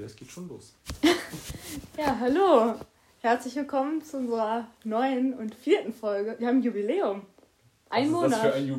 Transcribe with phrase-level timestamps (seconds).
[0.00, 0.74] Freunde, es geht schon los.
[1.96, 2.74] Ja, hallo.
[3.20, 6.36] Herzlich willkommen zu unserer neuen und vierten Folge.
[6.38, 7.22] Wir haben ein Jubiläum.
[7.90, 8.32] Ein Was ist Monat.
[8.32, 8.78] Das für ein Ju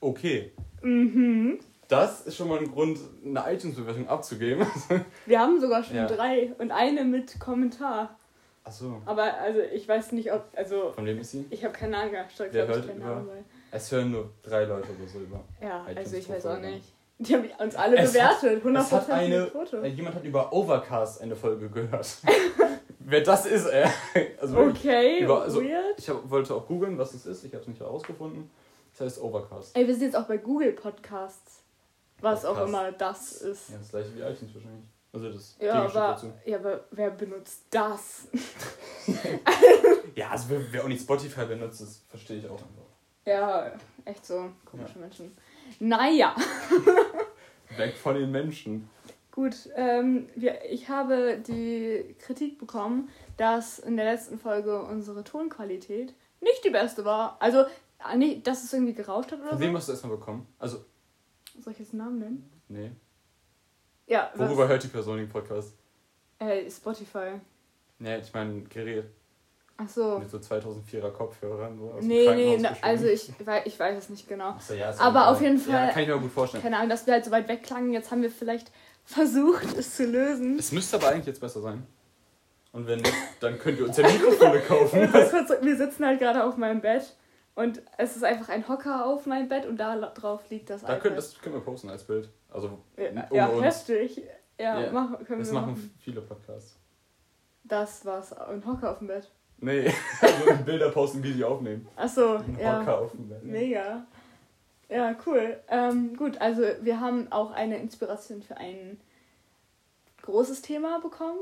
[0.00, 1.58] okay, mhm.
[1.88, 4.66] das ist schon mal ein Grund, eine iTunes-Bewertung abzugeben.
[5.26, 6.06] Wir haben sogar schon Ja.
[6.06, 8.16] drei und eine mit Kommentar.
[8.64, 10.44] Achso, Aber also ich weiß nicht, ob.
[10.54, 11.46] Also von wem ist sie?
[11.50, 12.30] ich habe keine Ahnung gehabt.
[12.32, 13.24] Ich glaub, ich hört über-
[13.70, 15.42] Es hören nur drei Leute oder so über.
[15.62, 16.92] Ja, also ich weiß auch nicht.
[17.18, 18.62] Die haben uns alle Es bewertet.
[18.64, 19.78] 100% Es hat eine, Foto.
[19.78, 22.06] äh, jemand hat über Overcast eine Folge gehört.
[22.98, 23.86] Wer das ist, ey.
[24.40, 25.98] Also wirklich, Okay, über- also- weird.
[25.98, 27.44] ich hab, wollte auch googeln, was es ist.
[27.44, 28.50] Ich habe es nicht herausgefunden.
[28.92, 29.76] Das heißt Overcast.
[29.76, 31.62] Ey, wir sind jetzt auch bei Google Podcasts.
[32.20, 32.68] Was auch Podcast.
[32.68, 33.70] immer das ist.
[33.70, 34.84] Ja, das gleiche wie iTunes wahrscheinlich.
[35.12, 36.32] Also das Ja, Gegenstück aber, dazu.
[36.44, 38.28] ja, aber wer benutzt das?
[40.14, 42.86] Ja, also wer, wer auch nicht Spotify benutzt, das verstehe ich auch einfach.
[43.26, 43.70] Ja,
[44.06, 45.36] echt so komische Menschen.
[45.78, 46.34] Naja,
[47.78, 48.88] Weg von den Menschen.
[49.32, 49.68] gut.
[49.74, 56.64] Ähm, wir, ich habe die Kritik bekommen, dass in der letzten Folge unsere Tonqualität nicht
[56.64, 57.36] die beste war.
[57.40, 57.64] Also,
[57.98, 59.64] ah, nee, dass es irgendwie gerauscht hat oder Von so.
[59.64, 60.46] wem hast du erstmal bekommen?
[60.58, 60.78] Also,
[61.60, 62.50] Soll ich jetzt einen Namen nennen?
[62.68, 62.90] nee.
[64.08, 64.48] Ja, was?
[64.48, 65.74] Worüber hört die Person den Podcast?
[66.38, 67.40] Äh, Spotify.
[67.98, 69.06] Nee, ich meine Gerät
[69.78, 70.18] Ach so.
[70.18, 71.76] mit so 2004er Kopfhörern.
[71.78, 73.30] So aus dem Nee, nee, Krankenhaus na, also ich,
[73.66, 74.54] ich weiß es nicht genau.
[74.58, 76.62] So, ja, Aber auf jeden Ja, Fall- kann ich mir gut vorstellen.
[76.62, 77.92] Keine Ahnung, dass wir halt so weit weg klangen.
[77.92, 78.70] Jetzt haben wir vielleicht
[79.04, 80.58] versucht, es zu lösen.
[80.58, 81.86] Es müsste aber eigentlich jetzt besser sein.
[82.72, 85.00] Und wenn nicht, dann könnt ihr uns ja Mikrofone kaufen.
[85.62, 87.16] Wir sitzen halt gerade auf meinem Bett
[87.54, 90.88] und es ist einfach ein Hocker auf meinem Bett und da drauf liegt das Da
[90.88, 91.00] iPad.
[91.02, 92.28] könnt, das können wir posten als Bild.
[92.50, 93.62] Also ja, ja, uns.
[93.64, 94.22] heftig.
[94.58, 95.94] Ja, Ja, Machen, können Das wir machen machen.
[96.00, 96.76] viele Podcasts.
[97.64, 98.32] Das war's.
[98.34, 99.30] Ein Hocker auf dem Bett.
[99.58, 101.88] Nee, also Bilder posten, wie die aufnehmen.
[101.96, 102.80] Achso, Ein ja.
[102.80, 103.42] Hocker auf dem Bett.
[103.44, 104.06] Mega.
[104.88, 105.58] Ja, cool.
[105.68, 109.00] Ähm, gut, also wir haben auch eine Inspiration für ein
[110.22, 111.40] großes Thema bekommen.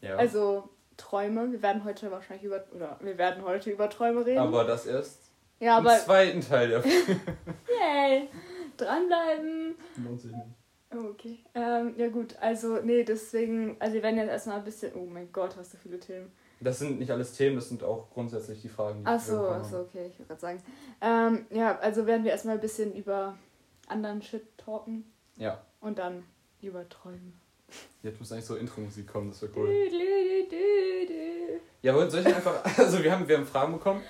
[0.00, 0.16] Ja.
[0.16, 1.50] Also Träume.
[1.52, 4.38] Wir werden heute wahrscheinlich über oder wir werden heute über Träume reden.
[4.38, 5.30] aber das erst
[5.60, 6.84] ja, im aber zweiten Teil der
[7.80, 8.28] yay,
[8.76, 9.74] dranbleiben.
[10.04, 10.42] Lohnt sich nicht.
[10.94, 11.40] Oh, Okay.
[11.56, 15.32] Ähm, ja gut, also nee, deswegen, also wir werden jetzt erstmal ein bisschen, oh mein
[15.32, 16.30] Gott, hast du viele Themen.
[16.64, 19.64] Das sind nicht alles Themen, das sind auch grundsätzlich die Fragen, die Ach so, ach
[19.64, 20.62] so, okay, ich wollte gerade sagen.
[21.00, 23.36] Ähm, ja, also werden wir erstmal ein bisschen über
[23.88, 25.04] anderen Shit talken
[25.36, 26.24] Ja, und dann
[26.62, 27.32] über Träume.
[28.02, 29.66] jetzt muss eigentlich so Intro-Musik kommen, das wäre cool.
[29.68, 31.60] Dü, dü, dü, dü.
[31.82, 34.02] Ja, wollen soll ich einfach, also wir haben, wir haben Fragen bekommen.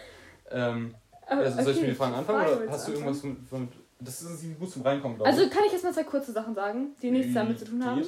[0.50, 0.94] Ähm,
[1.26, 3.46] Oh, also soll ich okay, mit den Fragen anfangen Frage oder hast du irgendwas von,
[3.46, 5.50] von das ist gut zum Reinkommen, glaube Also ich.
[5.50, 8.02] kann ich jetzt mal zwei kurze Sachen sagen, die nichts damit zu tun haben.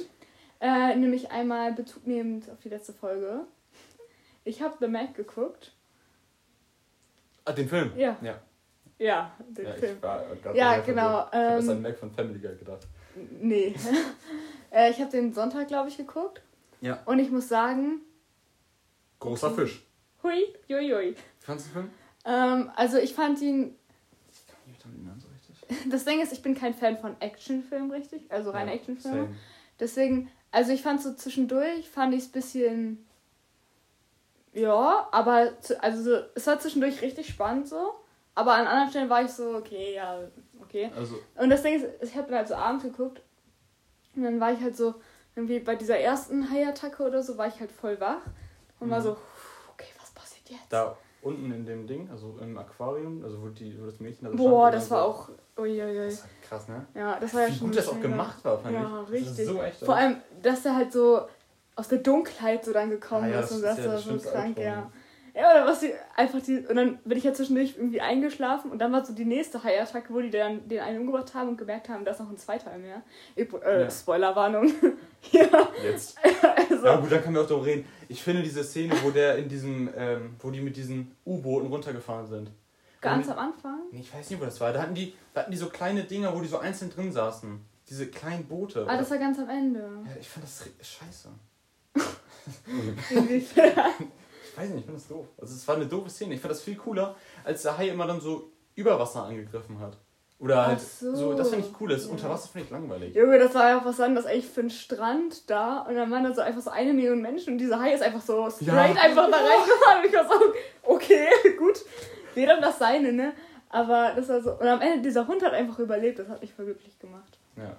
[0.59, 3.41] Äh, nämlich einmal Bezug nehmend auf die letzte Folge.
[4.47, 5.73] Ich habe The Mac geguckt.
[7.43, 7.91] Ah, den Film?
[7.97, 8.17] Ja.
[8.21, 8.39] Ja,
[8.97, 9.97] Ja, den ja Film.
[10.53, 11.27] Ja, genau.
[11.27, 12.87] Ich habe das ähm, an Mac von Family Guy gedacht.
[13.41, 13.75] Nee.
[14.71, 16.41] äh, ich habe den Sonntag, glaube ich, geguckt.
[16.79, 17.01] Ja.
[17.05, 18.01] Und ich muss sagen,
[19.19, 19.61] Großer Okay.
[19.61, 19.85] Fisch.
[20.23, 21.15] hui, hui, hui.
[21.15, 21.91] Wie fandest du den Film?
[22.25, 23.75] Ähm, also ich fand ihn,
[24.31, 25.89] Ich kann nicht mehr so richtig.
[25.91, 28.31] das Ding ist, ich bin kein Fan von Actionfilmen, richtig?
[28.31, 29.35] Also reine Ja, Actionfilme.
[29.79, 33.06] Deswegen, also ich fand so zwischendurch, fand ich es bisschen,
[34.59, 37.93] ja, aber, also so, es war zwischendurch richtig spannend so.
[38.35, 40.19] Aber an anderen Stellen war ich so, okay, ja,
[40.61, 40.91] okay.
[40.95, 43.21] Also, Und das Ding ist, ich habe dann halt so abends geguckt
[44.15, 44.93] und dann war ich halt so,
[45.35, 48.21] irgendwie bei dieser ersten Haiattacke oder so, war ich halt voll wach
[48.79, 49.03] und war Mhm.
[49.03, 49.17] so,
[49.73, 50.71] okay, was passiert jetzt?
[50.71, 54.31] da unten in dem Ding, also im Aquarium, also wo, die, wo das Mädchen da
[54.31, 56.05] so Boah, das so- war auch, uiuiui.
[56.05, 56.85] Das war krass, ne?
[56.93, 59.09] Ja, das war ja Wie schon gut das auch gemacht war, fand Ja, ich.
[59.11, 59.45] Richtig.
[59.47, 59.83] so echt.
[59.83, 61.27] Vor allem, dass er halt so
[61.77, 63.93] aus der Dunkelheit so dann gekommen Ah ja, ist das und ist das ja war
[63.95, 64.91] das so krank, ja.
[65.35, 66.65] Ja, oder was die einfach die.
[66.65, 70.11] Und dann bin ich ja zwischendurch irgendwie eingeschlafen und dann war so die nächste Haiattacke,
[70.11, 72.75] wo die dann den einen umgebracht haben und gemerkt haben, da ist noch ein zweiter
[72.79, 73.03] mehr.
[73.37, 73.91] Üb- Äh, Ja.
[73.91, 74.71] Spoilerwarnung.
[75.31, 75.45] ja,
[75.83, 76.17] Jetzt.
[76.71, 76.83] also.
[76.87, 77.85] Ja gut, dann können wir auch darüber reden.
[78.09, 82.25] Ich finde diese Szene, wo der in diesem, ähm, wo die mit diesen U-Booten runtergefahren
[82.25, 82.49] sind.
[82.99, 83.79] Ganz Und- am Anfang.
[83.91, 84.73] Nee, ich weiß nicht, wo das war.
[84.73, 87.63] Da hatten die, da hatten die so kleine Dinger, wo die so einzeln drin saßen.
[87.89, 88.87] Diese kleinen Boote.
[88.89, 89.79] Ah, das war ganz am Ende.
[89.81, 91.29] ja, ich fand das scheiße.
[93.09, 93.55] Ich
[94.63, 95.27] weiß nicht, ich finde das doof.
[95.39, 96.33] Also es war eine doofe Szene.
[96.33, 99.97] Ich fand das viel cooler, als der Hai immer dann so über Wasser angegriffen hat.
[100.39, 101.15] Oder halt so.
[101.15, 101.33] so.
[101.33, 101.89] das finde ich cool.
[101.89, 102.11] Das Ja.
[102.11, 103.15] Unter Wasser finde ich langweilig.
[103.15, 105.79] Junge, das war ja auch was anderes eigentlich für ein Strand da.
[105.81, 108.21] Und dann waren da so einfach so eine Million Menschen und dieser Hai ist einfach
[108.21, 109.01] so straight Ja.
[109.01, 109.99] einfach da reingefahren.
[109.99, 110.53] Und ich war so,
[110.83, 111.27] okay,
[111.57, 111.83] gut.
[112.35, 113.33] Jeder das seine, ne?
[113.69, 114.51] Aber das war so.
[114.53, 116.19] Und am Ende, dieser Hund hat einfach überlebt.
[116.19, 117.39] Das hat mich voll glücklich gemacht.
[117.55, 117.75] Ja.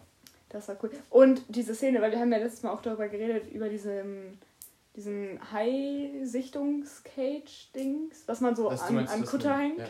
[0.48, 0.90] Das war cool.
[1.10, 4.38] Und diese Szene, weil wir haben ja letztes Mal auch darüber geredet, über diesen,
[4.96, 9.78] diesen Hai-Sichtungs-Cage-Dings, was man so du an, meinst, an das Kutter hängt.
[9.78, 9.86] Ja.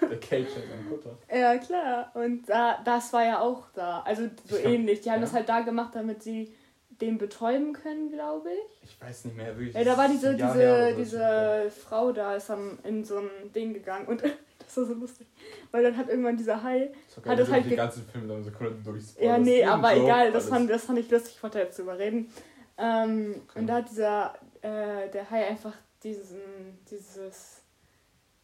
[0.00, 1.16] Der Cage hat einen Kutter.
[1.34, 2.10] Ja, klar.
[2.14, 4.00] Und da, das war ja auch da.
[4.00, 5.00] Also so Ich ähnlich.
[5.00, 5.26] Die haben ja.
[5.26, 6.54] das halt da gemacht, damit sie
[7.00, 8.90] den betäuben können, glaube ich.
[8.90, 9.74] Ich weiß nicht mehr, wirklich.
[9.74, 10.96] Ja, da war das diese, diese, so.
[10.96, 14.22] diese Frau da, ist dann in so ein Ding gegangen und
[14.58, 15.26] das war so lustig.
[15.70, 16.90] Weil dann hat irgendwann dieser Hai.
[17.14, 18.50] Das hat das halt die ganzen Filme dann so
[18.84, 19.16] durchs.
[19.20, 22.30] Ja, nee, aber egal, das fand das fand ich lustig, ich wollte jetzt drüber reden.
[22.78, 23.58] Ähm, Okay.
[23.60, 25.72] Und da hat dieser, äh, der Hai einfach
[26.02, 26.40] diesen,
[26.90, 27.60] dieses,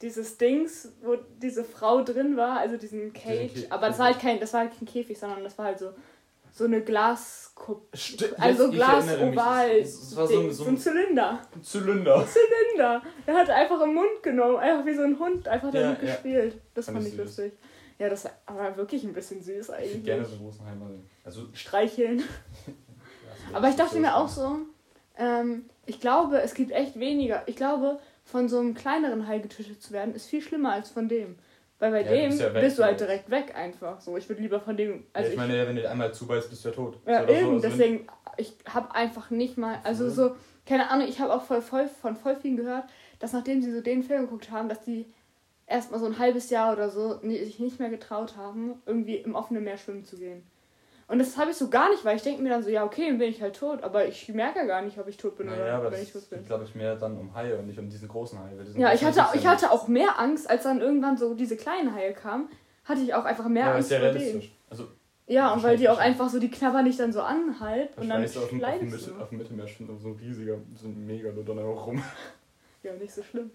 [0.00, 3.72] dieses Dings, wo diese Frau drin war, also diesen Cage, Käfig.
[3.72, 5.92] aber das war halt kein, das war halt kein Käfig, sondern das war halt so,
[6.52, 7.96] so eine Glaskuppe.
[7.96, 9.70] Sti- Also ich Glas erinnere mich, oval.
[9.70, 11.40] Es, es war so ein, so ein Zylinder.
[11.62, 12.26] Zylinder.
[12.26, 13.02] Zylinder.
[13.26, 16.06] Er hat einfach im Mund genommen, einfach wie so ein Hund, einfach Ja, damit ja.
[16.14, 16.60] gespielt.
[16.74, 17.52] Das Fand fand ich lustig.
[17.98, 20.04] Ja, das war wirklich ein bisschen süß Ich würde eigentlich.
[20.04, 21.08] gerne so einen großen Hai mal sehen.
[21.24, 22.22] Also, Streicheln.
[23.52, 24.56] Aber ich dachte mir auch so,
[25.16, 27.42] ähm, ich glaube, es gibt echt weniger.
[27.46, 31.08] Ich glaube, von so einem kleineren Hai getötet zu werden, ist viel schlimmer als von
[31.08, 31.36] dem.
[31.78, 34.00] Weil bei Ja, dem bist ja weg, bist du halt direkt weg einfach.
[34.00, 35.04] So, ich würde lieber von dem.
[35.14, 36.98] Also ja, ich meine, wenn du einmal zubeißt, bist du ja tot.
[37.06, 38.06] Ja, oder so, eben, also deswegen,
[38.36, 40.10] ich habe einfach nicht mal, also Mhm.
[40.10, 40.36] so,
[40.66, 42.84] keine Ahnung, ich habe auch voll, voll, von voll vielen gehört,
[43.18, 45.06] dass nachdem sie so den Film geguckt haben, dass die
[45.66, 49.64] erstmal so ein halbes Jahr oder so sich nicht mehr getraut haben, irgendwie im offenen
[49.64, 50.42] Meer schwimmen zu gehen.
[51.10, 53.08] Und das habe ich so gar nicht, weil ich denke mir dann so, ja, okay,
[53.08, 55.48] dann bin ich halt tot, aber ich merke ja gar nicht, ob ich tot bin
[55.48, 56.46] Naja, oder aber wenn ich tot bin.
[56.46, 58.52] glaube ich, mehr dann um Haie und nicht um diesen großen Hai.
[58.76, 62.12] Ja, ich hatte, ich hatte auch mehr Angst, als dann irgendwann so diese kleinen Haie
[62.12, 62.48] kamen,
[62.84, 64.50] hatte ich auch einfach mehr Ja, Angst ist ja vor denen.
[64.70, 64.86] Also,
[65.26, 68.24] Ja, und weil die auch einfach so, die knabbern dich dann so anhalten und dann
[68.24, 71.58] auf dem, auf, dem Mitte, auf dem Mittelmeer schwimmt so ein riesiger, so ein Megalodon
[71.58, 72.02] auch rum.
[72.82, 73.50] Ja, nicht so schlimm.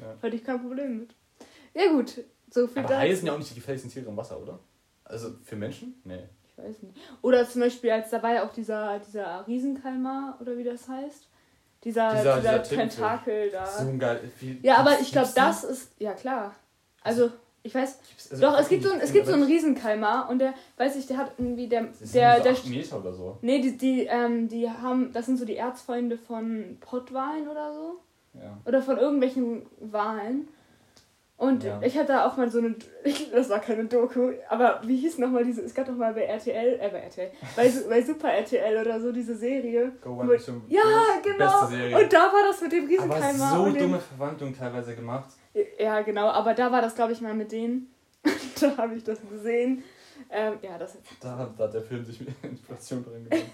[0.00, 0.16] Ja.
[0.22, 1.10] Hatte ich kein Problem mit.
[1.74, 4.40] Ja gut, so viel Aber Haie sind ja auch nicht die gefährlichsten Tiere im Wasser,
[4.40, 4.60] oder?
[5.04, 6.00] Also für Menschen?
[6.04, 6.22] Nee.
[6.62, 6.96] Weiß nicht.
[7.22, 11.28] Oder zum Beispiel, als da war ja auch dieser, dieser Riesenkalmar, oder wie das heißt.
[11.84, 12.76] Dieser, Dieser- dieser, dieser.
[12.76, 13.66] Tentakel da.
[13.66, 14.20] So ein geil.
[14.38, 15.90] Wie, ja, aber ich glaube, das ist.
[15.98, 16.54] Ja, klar.
[17.02, 17.30] Also,
[17.64, 17.98] ich weiß.
[18.30, 21.06] Also doch, es gibt so, ein, es gibt so einen Riesenkalmar und der, weiß ich,
[21.08, 21.68] der hat irgendwie.
[21.68, 23.38] Der, das sind der, so der, acht Meter oder so.
[23.42, 25.12] Nee, die, die, ähm, die haben.
[25.12, 27.98] Das sind so die Erzfreunde von Pottwalen oder so.
[28.34, 28.56] Ja.
[28.64, 30.48] Oder von irgendwelchen Wahlen.
[31.36, 31.80] Und Ja.
[31.82, 35.44] ich hatte auch mal so eine, ich, das war keine Doku, aber wie hieß nochmal
[35.44, 39.00] diese, es gab doch mal bei RTL, äh bei RTL, bei, bei Super RTL oder
[39.00, 39.92] so diese Serie.
[40.02, 40.80] Go One Mission Ja,
[41.22, 41.98] Best- genau.
[42.00, 43.54] Und da war das mit dem aber Riesenkeimer.
[43.56, 45.30] so und dumme Verwandlung teilweise gemacht.
[45.78, 47.92] Ja, genau, aber da war das, glaube ich, mal mit denen.
[48.60, 49.82] da habe ich das gesehen.
[50.30, 53.50] Ähm, ja, das, Da hat, da hat der Film sich mit Inspiration drin genommen.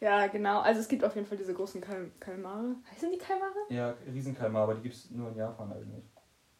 [0.00, 0.60] ja, genau.
[0.60, 2.74] Also es gibt auf jeden Fall diese großen Kal Kalmare.
[2.92, 3.52] Heißen die Kalmare?
[3.68, 6.04] ja, Riesenkalmar, aber die gibt es nur in Japan eigentlich.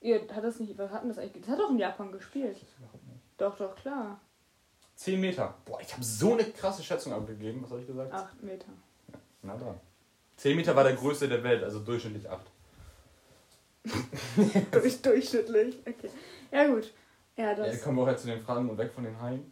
[0.05, 1.43] Ihr hat das nicht, was hat das eigentlich?
[1.47, 2.59] Das hat doch in Japan gespielt.
[3.39, 4.21] Doch, doch, klar.
[4.97, 5.55] 10 Meter.
[5.65, 7.63] Boah, ich habe so eine krasse Schätzung abgegeben.
[7.63, 8.13] Was habe ich gesagt?
[8.13, 8.67] Acht Meter.
[9.41, 9.75] Na da.
[10.37, 12.47] 10 Meter war der größte der Welt, also durchschnittlich 8.
[14.73, 15.79] Durch, durchschnittlich.
[15.81, 16.11] Okay.
[16.53, 16.93] Ja, gut.
[17.37, 17.83] Ja, Ja, das.
[17.83, 19.51] kommen wir auch jetzt zu den Fragen und weg von den Haien,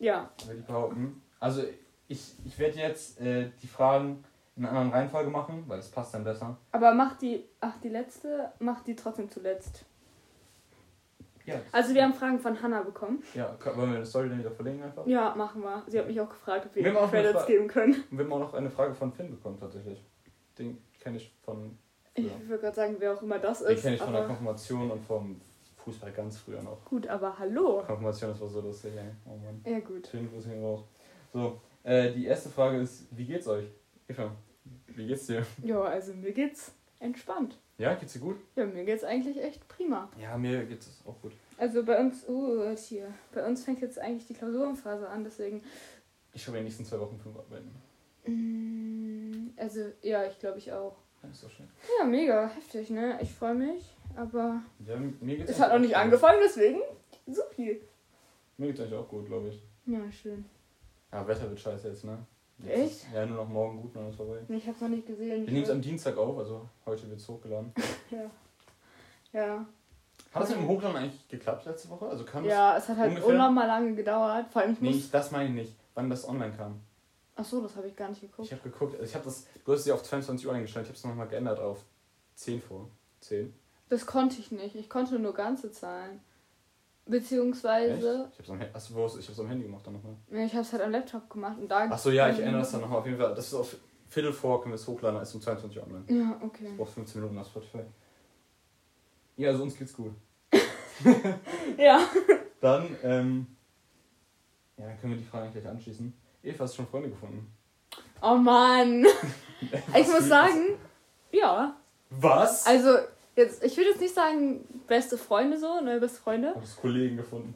[0.00, 0.30] Ja.
[0.46, 1.22] würde ich behaupten.
[1.38, 1.62] Also,
[2.08, 4.24] ich, ich werde jetzt äh, die Fragen
[4.56, 6.56] in einer anderen Reihenfolge machen, weil das passt dann besser.
[6.72, 7.44] Aber mach die.
[7.60, 9.84] Ach, die letzte, mach die trotzdem zuletzt.
[11.44, 13.22] Ja, Also, wir haben Fragen von Hannah bekommen.
[13.34, 15.06] ja können- wollen wir eine Story dann wieder verlegen einfach?
[15.06, 15.82] Ja, machen wir.
[15.88, 17.94] Sie hat mich auch gefragt, ob wir, Wir Credits geben können.
[18.10, 20.02] Und wir haben auch noch eine Frage von Finn bekommen, tatsächlich.
[20.58, 21.76] Den kenne ich von.
[22.14, 22.32] Ich Ja.
[22.46, 23.82] würde gerade sagen, wer auch immer das Den ist.
[23.82, 25.40] kenne ich von der Konfirmation und vom
[25.78, 26.84] Fußball ganz früher noch.
[26.84, 27.82] gut, aber hallo.
[27.86, 29.10] Konfirmation, das war so lustig, ey.
[29.26, 29.62] Oh Mann.
[29.66, 30.06] Ja, gut.
[30.06, 30.84] Schönen Grüße gehen raus.
[31.32, 33.64] So, äh, die erste Frage ist: Wie geht's euch?
[34.06, 34.30] Eva,
[34.88, 35.44] wie geht's dir?
[35.64, 37.58] Ja, also mir geht's entspannt.
[37.78, 38.36] Ja, geht's dir gut?
[38.54, 40.08] Ja, mir geht's eigentlich echt prima.
[40.20, 41.32] Ja, mir geht's auch gut.
[41.58, 43.12] Also bei uns, uh, jetzt hier.
[43.32, 45.62] Bei uns fängt jetzt eigentlich die Klausurenphase an, deswegen.
[46.32, 47.70] Ich habe in den nächsten zwei Wochen fünf arbeiten.
[48.26, 50.96] Mm, Also, ja, ich glaube ich auch.
[51.22, 51.68] Ja, ist doch schön.
[51.98, 53.18] Ja, mega heftig, ne?
[53.22, 56.80] Ich freue mich, aber Ja, mir geht's es hat noch nicht angefangen, deswegen
[57.26, 57.80] supi.
[58.58, 59.62] Mir geht's eigentlich auch gut, glaube ich.
[59.86, 60.44] Ja, schön.
[61.12, 62.18] Ja, Wetter wird scheiße jetzt, ne?
[62.58, 62.92] Jetzt Echt?
[62.92, 64.38] Ist, ja, nur noch morgen gut, dann ist vorbei.
[64.48, 65.46] Ich hab's noch nicht gesehen.
[65.46, 67.72] Wir nehmen es am Dienstag auf, also heute wird's hochgeladen.
[68.10, 68.30] Ja.
[69.32, 69.66] Ja.
[70.34, 72.06] Hat das mit dem Hochladen eigentlich geklappt letzte Woche?
[72.06, 73.30] Also kam Ja, es hat halt ungefähr?
[73.30, 74.46] unnormal lange gedauert.
[74.50, 74.88] Vor allem ich das.
[74.88, 75.72] Nee, das meine ich nicht.
[75.94, 76.80] Wann das online kam.
[77.36, 78.46] Ach so, das habe ich gar nicht geguckt.
[78.46, 80.84] Ich habe geguckt, also ich habe das, du hast es ja auf 22 Uhr eingestellt,
[80.84, 81.82] ich habe es nochmal geändert auf
[82.34, 82.88] 10 vor.
[83.20, 83.54] 10.
[83.88, 84.74] Das konnte ich nicht.
[84.74, 86.20] Ich konnte nur ganze Zahlen.
[87.04, 87.10] Echt?
[87.10, 90.14] Beziehungsweise, Ich habe es am, Handy- achso, wo ich hab's am Handy gemacht dann nochmal.
[90.30, 91.78] ja, ich habe es halt am Laptop gemacht und da.
[91.90, 93.34] Achso, ja, ich ändere das dann nochmal auf jeden Fall.
[93.34, 93.76] Das ist auf
[94.08, 96.04] Viertel vor, können wir es hochladen, ist um 22 Uhr online.
[96.08, 96.68] Ja, okay.
[96.70, 97.80] Ich brauche 15 Minuten auf Spotify.
[99.36, 100.12] Ja, also uns geht's gut.
[101.76, 102.00] Ja.
[102.60, 103.46] Dann, ähm,
[104.76, 106.12] ja, dann können wir die Frage gleich anschließen.
[106.44, 107.50] Eva, hast du schon Freunde gefunden?
[108.22, 109.04] Oh Mann.
[109.96, 110.76] Ich muss sagen,
[111.32, 111.74] ja.
[112.10, 112.66] Was?
[112.66, 112.98] Also,
[113.34, 116.54] Jetzt, ich würde jetzt nicht sagen, beste Freunde so, ne, beste Freunde.
[116.54, 117.54] Hast Kollegen gefunden?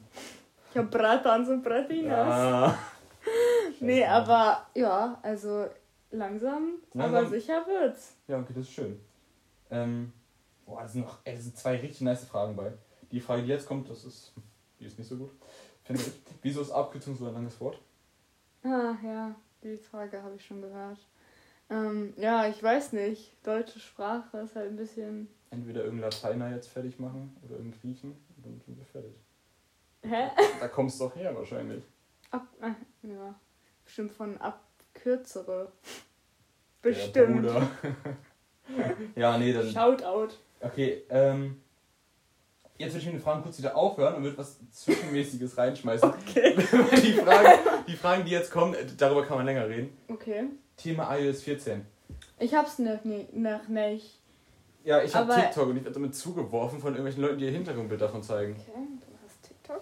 [0.71, 2.27] Ich habe Bratans und Bratinas.
[2.27, 2.77] Ah.
[3.79, 5.67] nee, aber ja, also
[6.11, 7.31] langsam, aber Langsam.
[7.31, 8.15] sicher wird's.
[8.27, 8.99] Ja, okay, das ist schön.
[9.69, 10.13] Ähm,
[10.65, 12.73] boah, das sind noch ey, das sind zwei richtig nice Fragen bei.
[13.11, 14.33] Die Frage, die jetzt kommt, das ist,
[14.79, 15.31] die ist nicht so gut,
[15.83, 16.11] finde ich.
[16.41, 17.79] Wieso ist Abkürzung so ein langes Wort?
[18.63, 20.99] Ah, ja, die Frage habe ich schon gehört.
[21.69, 23.35] Ähm, ja, ich weiß nicht.
[23.45, 25.27] Deutsche Sprache ist halt ein bisschen.
[25.49, 29.15] Entweder irgendein Lateiner jetzt fertig machen oder irgendein Griechen und dann sind wir fertig.
[30.01, 30.29] Hä?
[30.59, 31.83] Da kommst du doch her wahrscheinlich.
[32.31, 33.35] Ab, äh, ja,
[33.83, 35.71] bestimmt von abkürzere.
[36.81, 37.41] Bestimmt.
[37.41, 37.67] Bruder.
[39.15, 39.69] ja, nee, dann.
[39.69, 40.35] Shoutout.
[40.61, 41.61] Okay, ähm.
[42.79, 46.09] Jetzt würde ich mit den Fragen kurz wieder aufhören und würde was Zwischenmäßiges reinschmeißen.
[46.09, 46.55] Okay.
[47.01, 49.97] die, Fragen, die Fragen, die jetzt kommen, darüber kann man länger reden.
[50.07, 50.43] Okay.
[50.75, 51.83] Thema iOS 14.
[52.37, 54.19] Ich hab's noch, nie, noch nicht.
[54.87, 57.99] Ja, ich habe TikTok und ich werde damit zugeworfen von irgendwelchen Leuten, die ihr Hintergrundbild
[57.99, 58.53] davon zeigen.
[58.57, 59.81] Okay, du hast TikTok.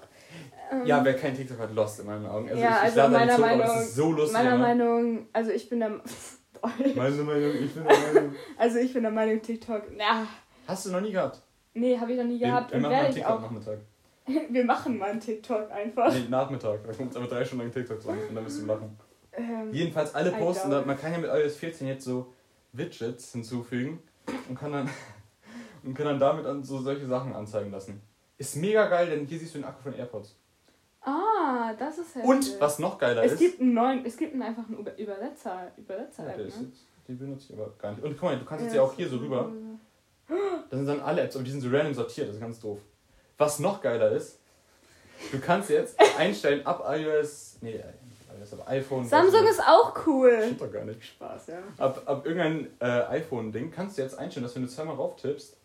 [0.72, 2.50] Ähm, Ja, wer kein TikTok hat, lost in meinen Augen.
[2.50, 4.34] Also Ja, ich, ich also lade meiner hoch, aber Meinung- das ist so lustig.
[4.34, 4.68] meiner immer.
[4.68, 5.90] Meinung, also ich bin der.
[6.96, 8.36] Meine Meinung, ich bin der Meinung.
[8.58, 9.84] also ich bin der Meinung, TikTok.
[9.96, 10.26] Na,
[10.68, 11.40] Hast du noch nie gehabt?
[11.76, 13.42] nee, habe ich noch nie gehabt wir, und wir machen werde einen ich auch.
[13.42, 13.80] TikTok-Nachmittag.
[14.50, 16.12] Wir machen mal einen TikTok einfach.
[16.12, 16.80] Nee, Nachmittag.
[16.84, 18.98] Da kommt aber drei Stunden lang TikToks rein und dann wirst du lachen.
[19.34, 22.34] Ähm, Jedenfalls alle posten, da, man kann ja mit iOS 14 jetzt so
[22.74, 24.00] Widgets hinzufügen
[24.50, 24.90] und kann dann,
[25.84, 28.02] und kann dann damit an so solche Sachen anzeigen lassen.
[28.38, 30.36] Ist mega geil, denn hier siehst du den Akku von AirPods.
[31.02, 32.30] Ah, das ist heftig.
[32.30, 33.40] Und was noch geiler es ist.
[33.40, 36.68] gibt einen neuen, es gibt einen einfachen Über Übersetzer, Übersetzer Ja, der ist ne?
[36.68, 38.04] jetzt, die benutze ich aber gar nicht.
[38.04, 39.52] Und guck mal, du kannst jetzt Ja, ja auch hier so rüber.
[40.28, 42.80] Das sind dann alle Apps, aber die sind so random sortiert, das ist ganz doof.
[43.38, 44.40] Was noch geiler ist,
[45.32, 47.60] du kannst jetzt einstellen ab iOS.
[47.62, 47.84] Nee,
[48.46, 49.06] iOS, aber iPhone.
[49.06, 50.40] Samsung ist auch cool.
[50.44, 51.04] Stimmt doch gar nicht.
[51.04, 51.58] Spaß, ja.
[51.78, 55.58] Ab, ab irgendein äh, iPhone-Ding kannst du jetzt einstellen, dass wenn du zweimal rauf tippst,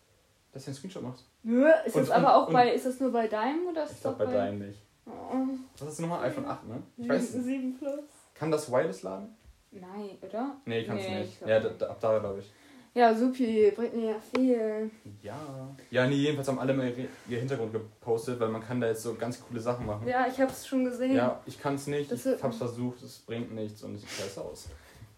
[0.51, 1.23] dass er einen Screenshot macht.
[1.43, 3.83] Nö, Ist Und- das aber und- auch und- bei, ist das nur bei deinem oder
[3.85, 4.79] ist Ich das bei deinem nicht.
[5.07, 5.35] Oh,
[5.79, 6.25] Was hast du nochmal?
[6.27, 6.83] iPhone 8, ne?
[6.97, 7.99] Ich weiß 7, 7 Plus?
[8.35, 9.35] Kann das Wireless laden?
[9.71, 10.55] Nein, oder?
[10.65, 11.47] Nee, kannst Nee, du ich nicht.
[11.47, 11.57] Ja,
[11.89, 12.51] ab da glaube ich.
[12.93, 14.91] Ja, supi, bringt mir ja viel.
[15.23, 15.73] Ja.
[15.91, 16.91] Ja, nee, jedenfalls haben alle mal
[17.29, 20.05] ihr, Hintergrund gepostet, weil man kann da jetzt so ganz coole Sachen machen.
[20.07, 21.15] Ja, ich hab's schon gesehen.
[21.15, 24.09] Ja, ich kann es nicht, Das ich hab's versucht, es bringt nichts und es sieht
[24.09, 24.65] scheiße aus.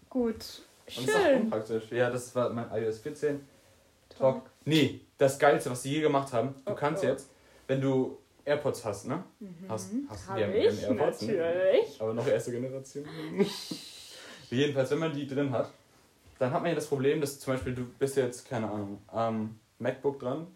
[0.08, 0.34] Gut.
[0.34, 0.38] Und
[0.86, 1.40] es ist auch Schön.
[1.42, 1.84] unpraktisch.
[1.90, 3.40] Ja, das war mein iOS 14
[4.16, 4.42] Talk.
[4.64, 7.06] Nee, das Geilste, was sie je gemacht haben, du Oh, kannst oh.
[7.08, 7.28] jetzt,
[7.66, 9.24] wenn du AirPods hast, ne?
[9.40, 9.48] Mhm.
[9.68, 11.32] Hast, hast Hab haben- ich, AirPods, ne?
[11.32, 12.00] natürlich.
[12.00, 13.04] Aber noch erste Generation.
[14.50, 15.70] Jedenfalls, wenn man die drin hat,
[16.38, 19.58] dann hat man ja das Problem, dass zum Beispiel du bist jetzt, keine Ahnung, am
[19.78, 20.46] MacBook dran.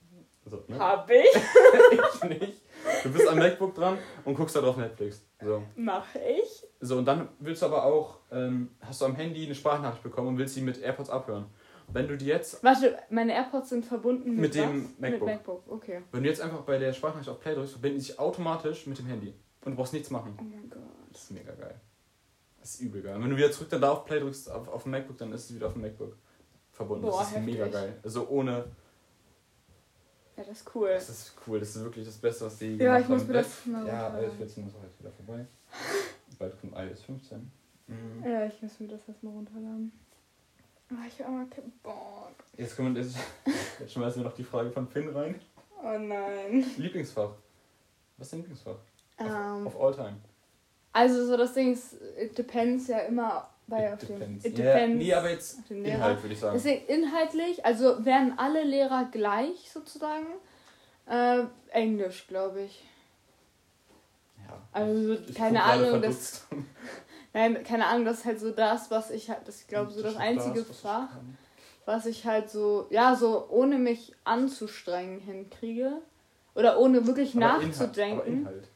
[0.44, 0.78] Also, ne?
[0.78, 1.34] Hab ich.
[1.34, 2.62] ich nicht.
[3.02, 5.24] Du bist am MacBook dran und guckst da drauf Netflix.
[5.42, 5.62] So.
[5.76, 6.66] Mach ich.
[6.80, 10.28] so, und dann willst du aber auch, ähm, hast du am Handy eine Sprachnachricht bekommen
[10.28, 11.46] und willst sie mit AirPods abhören.
[11.90, 14.98] Wenn du die jetzt, Warte, meine AirPods sind verbunden mit, Mit dem was?
[14.98, 15.20] MacBook.
[15.20, 16.02] Mit MacBook, okay.
[16.12, 18.98] wenn du jetzt einfach bei der Sprachnachricht auf Play drückst, verbinden die sich automatisch mit
[18.98, 19.34] dem Handy.
[19.64, 20.36] Und du brauchst nichts machen.
[20.38, 20.82] Oh mein Gott.
[21.12, 21.80] Das ist mega geil.
[22.68, 23.16] Das ist übel geil.
[23.16, 25.32] Und wenn du wieder zurück dann da auf Play drückst auf, auf dem MacBook, dann
[25.32, 26.14] ist es wieder auf dem MacBook
[26.70, 27.00] verbunden.
[27.06, 27.54] Boah, das ist heftig.
[27.54, 27.98] mega geil.
[28.02, 28.64] Also ohne,
[30.36, 30.90] Ja, das ist cool.
[30.90, 31.60] das ist cool.
[31.60, 33.26] Das ist wirklich das Beste, was die Ja, gemacht ich muss haben.
[33.28, 35.46] mir das mal Ja, iOS 14 ist auch jetzt wieder vorbei.
[36.38, 37.50] Bald kommt iOS 15.
[37.86, 38.22] Mhm.
[38.24, 39.92] Ja, ich muss mir das erstmal runterladen.
[40.90, 42.34] Oh, ich hab mal keinen Bock.
[42.54, 43.16] Jetzt, kommen jetzt,
[43.80, 45.40] jetzt schmeißen wir noch die Frage von Finn rein.
[45.82, 46.66] Oh nein.
[46.76, 47.30] Lieblingsfach.
[48.18, 48.76] Was ist dein Lieblingsfach?
[49.18, 50.16] Ähm, Of all time.
[50.98, 54.38] Also so das Ding ist, it depends ja immer bei auf dem.
[54.42, 55.04] It Ja, depends.
[55.04, 55.96] nee, aber jetzt auf den Lehrer.
[55.96, 56.54] Inhalt würde ich sagen.
[56.56, 60.26] Deswegen inhaltlich, also werden alle Lehrer gleich sozusagen.
[61.06, 62.84] Äh, Englisch, glaube ich.
[64.46, 64.58] Ja.
[64.72, 66.46] Also, Ich- keine Ahnung, das-.
[67.34, 70.02] Nein, keine Ahnung, das ist halt so das, was ich halt, das ich glaube so
[70.02, 71.08] das einzige was ich Fach,
[71.84, 75.92] was ich halt so, ja, so ohne mich anzustrengen hinkriege.
[76.54, 78.18] Oder ohne wirklich Aber Inhalt- nachzudenken.
[78.20, 78.68] aber Inhalt.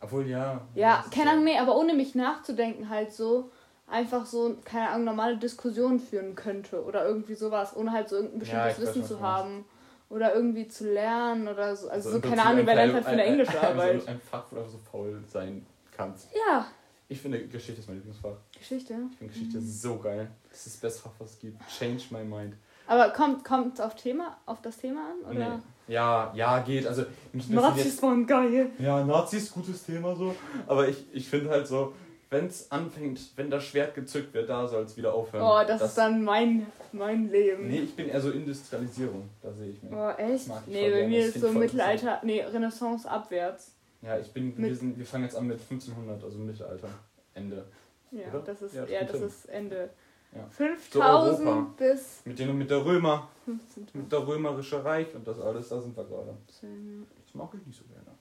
[0.00, 0.60] Obwohl, ja.
[0.74, 3.50] Ja, keine Ahnung, nee, aber ohne mich nachzudenken halt so
[3.88, 8.40] einfach so, keine Ahnung, normale Diskussionen führen könnte oder irgendwie sowas, ohne halt so irgendein
[8.40, 9.64] Ja, bestimmtes weiß Wissen zu haben
[10.08, 11.88] oder irgendwie zu lernen oder so.
[11.88, 14.02] Also, so, im keine Ahnung, wer lernt halt für eine ein- englische Arbeit.
[14.02, 15.64] So ein Fach, wo du so faul sein
[15.96, 16.28] kannst.
[16.34, 16.66] Ja,
[17.08, 18.36] Ich finde, Geschichte ist mein Lieblingsfach.
[18.58, 18.94] Geschichte.
[19.12, 20.30] Ich finde Geschichte so geil.
[20.50, 21.60] Das ist das beste Fach, was es gibt.
[21.68, 22.54] Change my mind.
[22.86, 25.56] Aber kommt kommt auf Thema, auf das Thema an oder?
[25.56, 25.62] Nee.
[25.94, 26.86] Ja, ja, geht.
[26.86, 28.70] Also, das Nazis jetzt- waren geil.
[28.78, 30.34] Ja, Nazis, gutes Thema so.
[30.66, 31.94] Aber ich, ich finde halt so,
[32.28, 35.44] wenn es anfängt, wenn das Schwert gezückt wird, da soll es wieder aufhören.
[35.44, 37.68] Oh, das, ist dann mein mein Leben.
[37.68, 39.28] Nee, ich bin eher so Industrialisierung.
[39.42, 39.92] Da sehe ich mich.
[39.92, 40.48] Oh, echt?
[40.48, 41.08] mag ich Nee, bei gerne.
[41.08, 43.72] mir Das ist so Mittelalter, nee, Renaissance abwärts.
[44.02, 46.88] Ja, ich bin, Mit- wir, sind, wir fangen jetzt an mit 1500, also Mittelalter.
[47.34, 47.64] Ende.
[48.10, 48.38] Ja, Oder?
[48.40, 49.90] das ist, Ja, das ja, das ist Ende.
[50.36, 50.46] Ja.
[50.50, 51.74] 5000 Europa.
[51.78, 53.56] bis Mit, den, mit der Römer, 15.000.
[53.94, 56.36] mit der römerische Reich und das alles, da sind wir gerade.
[56.46, 58.16] Das mag ich nicht so gerne.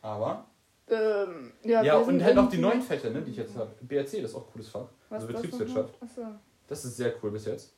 [0.00, 0.46] Aber,
[0.90, 3.70] Ähm, ja, ja, und halt auch die neuen Fächer, ne, die ich jetzt habe.
[3.82, 4.86] BRC, das ist auch ein cooles Fach.
[5.10, 6.00] Was also Betriebswirtschaft.
[6.00, 6.08] noch?
[6.08, 6.22] Achso.
[6.66, 7.74] Das ist sehr cool bis jetzt.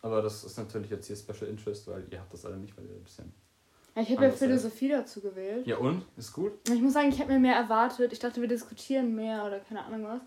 [0.00, 2.84] Aber das ist natürlich jetzt hier Special Interest, weil ihr habt das alle nicht, weil
[2.86, 3.32] ihr ein bisschen.
[3.94, 5.66] Ja, ich habe ja Philosophie dazu gewählt.
[5.66, 6.04] Ja und?
[6.16, 6.52] Ist gut?
[6.68, 8.12] Ich muss sagen, ich habe mir mehr erwartet.
[8.12, 10.20] Ich dachte, wir diskutieren mehr oder keine Ahnung was.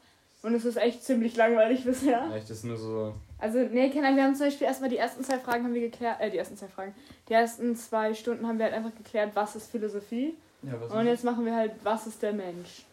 [0.46, 2.30] Und es ist echt ziemlich langweilig bisher.
[2.36, 3.16] Echt, das ist nur so.
[3.40, 6.22] Also, nee, Kenan, wir haben zum Beispiel erstmal die ersten zwei Fragen haben wir geklärt,
[6.22, 6.94] äh, die ersten zwei Fragen.
[7.28, 10.36] Die ersten zwei Stunden haben wir halt einfach geklärt, was ist Philosophie.
[10.62, 12.86] Ja, was Und jetzt machen wir halt, was ist der Mensch.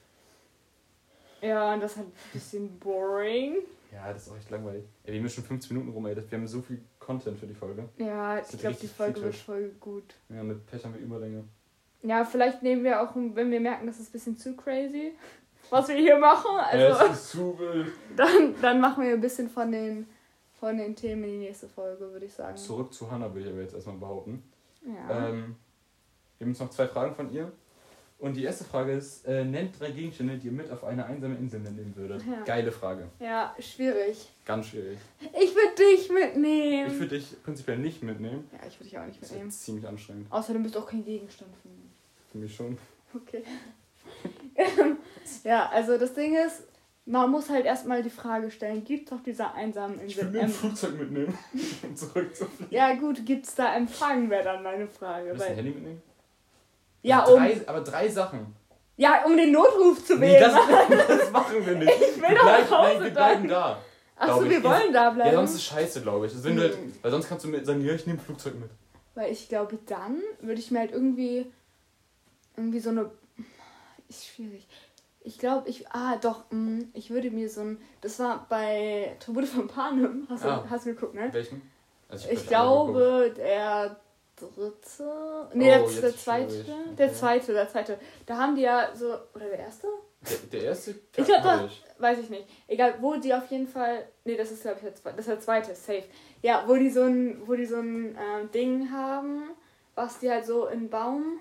[1.43, 3.57] Ja, und das ist halt ein bisschen boring.
[3.93, 4.85] Ja, das ist auch echt langweilig.
[5.05, 6.17] Ey, wir haben schon 15 Minuten rum, ey.
[6.17, 7.87] Wir haben so viel Content für die Folge.
[7.99, 10.15] Ja, ich glaube, die Folge wird voll gut.
[10.31, 11.45] Ja, mit Pech haben wir Überlänge.
[12.03, 15.13] Ja, vielleicht nehmen wir auch, wenn wir merken, das ist ein bisschen zu crazy,
[15.73, 16.57] was wir hier machen.
[16.59, 17.89] Also, es ist zu wild.
[18.17, 20.07] dann, dann machen wir ein bisschen von den,
[20.61, 22.57] von den Themen in die nächste Folge, würde ich sagen.
[22.57, 24.43] Zurück zu Hannah will ich aber jetzt erstmal behaupten.
[24.87, 25.29] Ja.
[25.29, 25.57] Ähm,
[26.39, 27.51] wir haben jetzt noch zwei Fragen von ihr.
[28.19, 31.35] Und die erste Frage ist: äh, Nennt drei Gegenstände, die ihr mit auf eine einsame
[31.37, 32.23] Insel nehmen würdet.
[32.25, 32.43] Ja.
[32.45, 33.09] Geile Frage.
[33.19, 34.29] ja, schwierig.
[34.45, 34.99] Ganz schwierig.
[35.21, 36.93] Ich würde dich mitnehmen.
[36.93, 38.49] Ich würde dich prinzipiell nicht mitnehmen.
[38.53, 39.49] ja, ich würde dich auch nicht Das mitnehmen.
[39.49, 40.27] ist ziemlich anstrengend.
[40.31, 41.91] Außerdem bist du auch kein Gegenstand für mich.
[42.31, 42.79] Für mich schon.
[43.15, 43.43] Okay.
[45.45, 46.63] ja, also das Ding ist,
[47.05, 50.23] man muss halt erstmal die Frage stellen, gibt es auf dieser einsamen Ich Insel...
[50.25, 51.37] würde mir ein Flugzeug mitnehmen,
[51.83, 52.69] um zurückzufliegen.
[52.71, 55.31] ja gut, gibt es da Empfang, wäre dann meine Frage.
[55.31, 56.03] Willst du ein Handy mitnehmen?
[57.03, 58.55] ja, Also um, drei, aber drei Sachen.
[58.97, 60.43] ja, um den Notruf zu Nee, wählen.
[60.43, 61.91] das, das machen wir nicht.
[61.91, 63.79] Ich will wir doch bleiben, nach Hause nein, wir bleiben da.
[64.17, 64.63] Achso, wir ich.
[64.63, 65.35] wollen da Ja, bleiben.
[65.37, 66.33] sonst ist es scheiße, glaube ich.
[66.33, 66.93] Also wenn du halt, Hm.
[67.03, 68.71] weil sonst kannst du mir sagen, ja, ich nehme ein Flugzeug mit.
[69.17, 71.51] Weil ich glaube, dann würde ich mir halt irgendwie
[72.57, 73.11] irgendwie so eine
[74.17, 74.67] ist schwierig.
[75.25, 79.47] Ich glaube, ich ah doch, mh, ich würde mir so ein das war bei Tribute
[79.47, 80.65] von Panem, hast du Ah.
[80.69, 81.29] hast du geguckt, ne?
[81.33, 81.63] Welchen?
[82.09, 82.49] Also Ich geguckt.
[82.49, 83.97] glaube, der
[84.37, 85.49] dritte.
[85.55, 86.51] Nee, Oh, der, der zweite.
[86.51, 86.97] schwierig.
[86.99, 87.15] Der Okay.
[87.15, 87.99] zweite, der zweite.
[88.27, 89.07] Da haben die ja so.
[89.35, 89.87] Oder der erste?
[90.29, 90.91] Der, der erste?
[91.17, 91.85] Ich glaub, hab da- ich.
[91.99, 92.45] Weiß ich nicht.
[92.67, 94.05] Egal, wo die auf jeden Fall.
[94.25, 95.17] Nee, das ist, glaube ich, der zweite.
[95.17, 96.05] Das ist der zweite, safe.
[96.43, 99.51] Ja, wo die so ein, wo die so ein ähm, Ding haben,
[99.95, 101.39] was die halt so in den Baum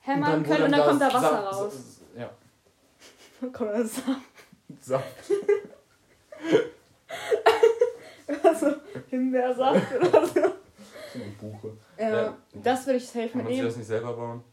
[0.00, 1.99] hämmern wo können und dann kommt da Wasser raus.
[2.16, 2.30] Ja,
[3.52, 4.20] Kommt da Saft.
[4.80, 5.30] Saft.
[8.44, 8.74] Also
[9.08, 10.40] Himbeersaft oder so.
[11.14, 11.76] Und Buche.
[11.98, 12.38] Ja, Ja.
[12.54, 13.66] das würde ich safe Kann man sich mitnehmen.
[13.68, 14.44] das nicht selber bauen?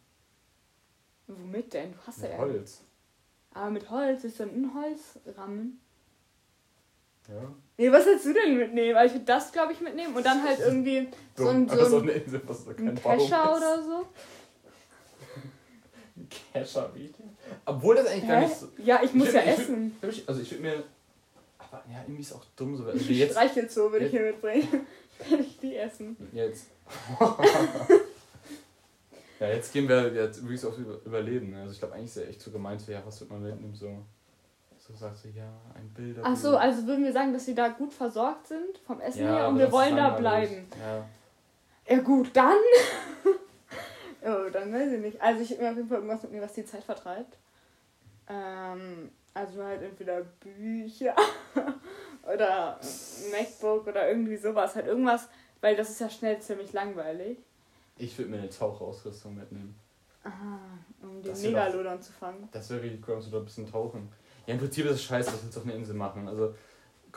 [1.28, 1.92] Womit denn?
[1.94, 2.38] Du hast ja Mit ja.
[2.40, 2.84] Holz.
[3.54, 5.80] Aber mit Holz, ist dann ein Holzrahmen.
[7.28, 7.54] Ja.
[7.78, 8.98] Nee, was willst du denn mitnehmen?
[8.98, 12.02] Also ich würde das, glaube ich, mitnehmen und dann halt irgendwie so ein, so ein,
[12.04, 14.08] eine Insel, was da kein ein Kescher oder so.
[16.52, 17.14] Kescher, wie?
[17.66, 18.46] Obwohl das eigentlich gar Hä?
[18.48, 18.68] nicht so.
[18.78, 19.96] Ja, ich muss würd- ja würd- essen.
[20.02, 20.84] würd ich- Also ich würde mir.
[21.60, 22.86] Aber ja, irgendwie ist auch dumm so.
[22.86, 23.32] Also jetzt.
[23.34, 24.68] Streichelzoo würde ich hier mitbringen.
[25.30, 26.16] Kann ich die essen?
[26.32, 26.68] Jetzt.
[29.40, 31.50] ja, jetzt gehen wir jetzt so aufs Über- Überleben.
[31.52, 31.62] Ne?
[31.62, 33.76] Also ich glaube eigentlich ist ja echt so gemeint, so, ja, was wird man mitnehmen?
[33.76, 34.04] So,
[34.78, 36.18] so sagst du, ja, ein Bild.
[36.24, 39.36] Ach so, also würden wir sagen, dass sie da gut versorgt sind vom Essen ja,
[39.38, 40.68] her und wir wollen da bleiben.
[40.80, 41.06] Ja.
[41.96, 42.58] Ja gut, dann.
[44.24, 45.22] oh, dann weiß ich nicht.
[45.22, 47.38] Also ich würde mir auf jeden Fall irgendwas mitnehmen, was die Zeit vertreibt.
[48.30, 51.16] Ähm, also halt entweder Bücher
[52.24, 52.80] oder
[53.32, 54.76] MacBook oder irgendwie sowas.
[54.76, 55.28] Halt irgendwas,
[55.62, 57.38] weil das ist ja schnell ziemlich langweilig.
[57.98, 59.76] Ich würde mir eine Tauchausrüstung mitnehmen.
[60.24, 60.60] Aha,
[61.02, 62.50] um den Megalodon zu fangen.
[62.52, 64.10] Das wäre richtig cool, um so ein bisschen tauchen.
[64.46, 66.28] Ja, im Prinzip ist es scheiße, was willst du auf einer Insel machen?
[66.28, 66.54] Also,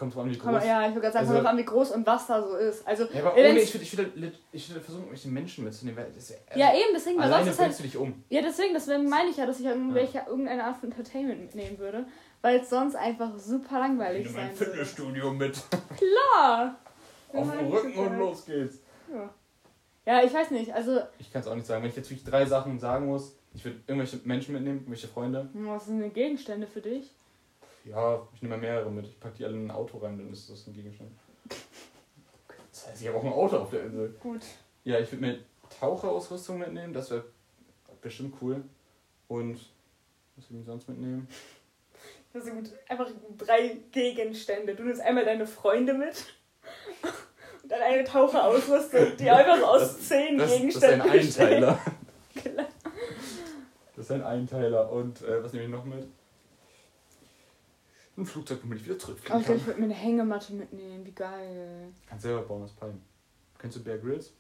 [0.01, 0.65] kommt drauf an, wie Komm, groß.
[0.65, 2.57] ja, ich würde gerade sagen, Also- kommt drauf an, wie groß und was da so
[2.57, 2.89] ist.
[2.89, 6.11] Also, Ja, aber ohne, ich würde ich würd, ich würd versuchen, irgendwelche Menschen mitzunehmen, weil
[6.13, 8.25] das ja, eben, deswegen, weil sonst ist halt du dich um.
[8.31, 12.07] Ja, deswegen, deswegen meine ich ja, dass ich irgendwelche, irgendeine Art von Entertainment mitnehmen würde,
[12.43, 14.71] weil es sonst einfach super langweilig Nimm ein sein würde.
[14.73, 15.55] Fitnessstudio mit.
[15.97, 16.77] Klar!
[17.33, 18.19] Auf Ja, den Rücken und ja.
[18.19, 18.81] los geht's.
[19.13, 19.31] Ja.
[20.07, 21.83] ja, ich weiß nicht, also, Ich kann es auch nicht sagen.
[21.83, 25.49] Wenn ich jetzt wirklich drei Sachen sagen muss, ich würde irgendwelche Menschen mitnehmen, irgendwelche Freunde.
[25.53, 27.15] hm, was sind denn Gegenstände für dich?
[27.85, 29.07] Ja, ich nehme mehrere mit.
[29.07, 31.11] Ich packe die alle in ein Auto rein, dann ist das ein Gegenstand.
[32.73, 34.11] Das heißt, ich habe auch ein Auto auf der Insel.
[34.21, 34.43] Gut.
[34.85, 35.39] Ja, ich würde mir
[35.81, 37.25] Taucherausrüstung mitnehmen, das wäre
[38.01, 38.63] bestimmt cool.
[39.29, 39.59] Und
[40.37, 41.27] was würde ich sonst mitnehmen?
[42.33, 42.71] Das ist gut.
[42.89, 44.77] Einfach drei Gegenstände.
[44.77, 46.27] Du nimmst einmal deine Freunde mit
[47.65, 51.41] und dann eine Taucherausrüstung, die einfach aus Das- zehn Das, das ist ein Gegenständen besteht.
[51.41, 51.81] Einteiler.
[52.37, 52.67] Klar.
[53.97, 54.93] Das ist ein Einteiler.
[54.93, 56.07] Und äh, was nehme ich noch mit?
[58.21, 59.57] Ein Flugzeug, womit ich wieder zurückfliegen ich kann.
[59.57, 61.05] ich würde mir eine Hängematte mitnehmen.
[61.05, 61.89] Wie geil.
[62.07, 63.03] Kannst selber bauen aus Palmen.
[63.59, 64.33] Kennst du Bear Grylls?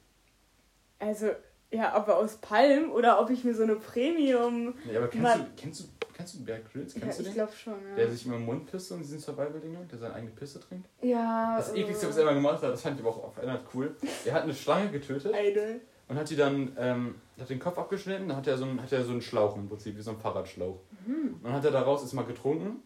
[0.98, 1.30] Also,
[1.70, 4.74] ja, ob er aus Palm oder ob ich mir so eine Premium.
[4.84, 5.84] Nee, aber kennst du, kennst du,
[6.20, 6.92] Kennst du Bear Grylls?
[6.94, 7.34] Ja, Kennst du ich den?
[7.34, 7.96] glaube schon, ja.
[7.96, 10.86] Der sich immer im Mund pisst und diesen Survival-Dinger, der seine eigene Pisse trinkt.
[11.00, 11.56] ja.
[11.56, 13.96] Das ekligste, was äh, er immer gemacht hat, das fand ich aber auch verändert cool.
[14.26, 15.80] Er hat eine Schlange getötet Idol.
[16.08, 18.92] und hat die dann, ähm, hat den Kopf abgeschnitten, dann hat er so einen, hat
[18.92, 20.78] er so einen Schlauch im Prinzip, wie so ein Fahrradschlauch.
[21.06, 21.36] Mhm.
[21.36, 22.82] Und dann hat er daraus erstmal getrunken,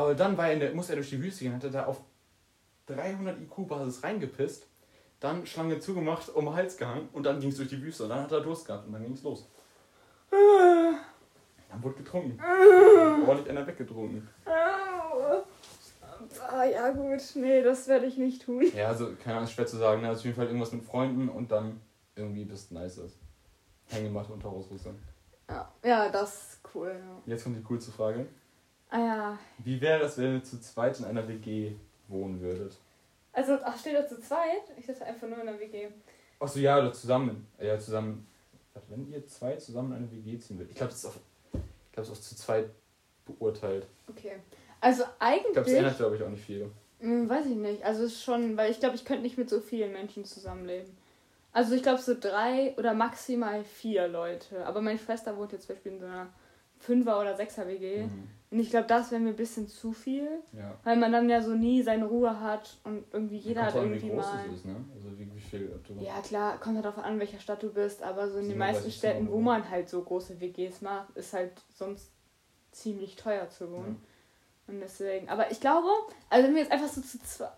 [0.00, 2.00] aber dann war er muss er durch die Wüste gehen, hat er da auf
[2.86, 4.66] 300 IQ-Basis reingepisst,
[5.20, 8.08] dann Schlange zugemacht, um den Hals gehangen und dann ging es durch die Wüste und
[8.08, 9.46] dann hat er Durst gehabt und dann ging es los.
[10.30, 12.40] Dann wurde getrunken.
[13.26, 14.26] Ordentlich einer weggetrunken.
[16.48, 18.64] Ah, ja gut, nee, das werde ich nicht tun.
[18.74, 20.04] Ja, also keine Ahnung, ist schwer zu sagen.
[20.04, 21.80] Also auf jeden Fall irgendwas mit Freunden und dann
[22.16, 23.18] irgendwie bist nice ist.
[23.88, 24.98] Hängematte und Taurusrüstung.
[25.48, 26.88] Ja, ja das ist cool.
[26.88, 27.32] Ja.
[27.32, 28.26] Jetzt kommt die coolste Frage.
[28.90, 31.72] Ah ja, Wie wäre es, wenn ihr zu zweit in einer WG
[32.08, 32.76] wohnen würdet?
[33.32, 34.62] also, ach, steht da zu zweit?
[34.76, 35.88] Ich dachte einfach nur in der WG.
[36.40, 37.46] Achso, ja, oder zusammen.
[37.60, 38.26] Ja, zusammen.
[38.74, 40.72] Warte, wenn ihr zwei zusammen in eine WG ziehen würdet.
[40.72, 41.20] Ich glaube, das ist
[41.92, 42.70] ich auf zu zweit
[43.24, 43.86] beurteilt.
[44.08, 44.36] Okay.
[44.80, 46.70] Also Ich glaube, es eigentlich, ändert, glaube ich, auch nicht viel.
[47.00, 47.84] hm, weiß ich nicht.
[47.84, 50.96] Also es ist schon, weil ich glaube, ich könnte nicht mit so vielen Menschen zusammenleben.
[51.52, 54.64] Also ich glaube so drei oder maximal vier Leute.
[54.66, 56.28] Aber meine Schwester wohnt jetzt zum Beispiel in so einer
[56.78, 58.04] Fünfer- oder Sechser-WG.
[58.04, 58.28] Mhm.
[58.50, 60.28] Und ich glaube, das wäre mir ein bisschen zu viel.
[60.52, 60.74] Ja.
[60.82, 64.08] Weil man dann ja so nie seine Ruhe hat und irgendwie jeder hat irgendwie wie
[64.08, 64.44] groß mal.
[64.46, 64.76] es ist, ne?
[64.92, 65.80] Also wie, wie viel.
[66.00, 68.58] Ja klar, kommt halt darauf an, welcher Stadt du bist, aber so in den 37
[68.58, 72.10] meisten Städten, wo man halt so große WGs macht, ist halt sonst
[72.72, 74.02] ziemlich teuer zu wohnen.
[74.66, 75.88] Und deswegen, aber ich glaube,
[76.28, 77.48] also wenn wir jetzt einfach so zu,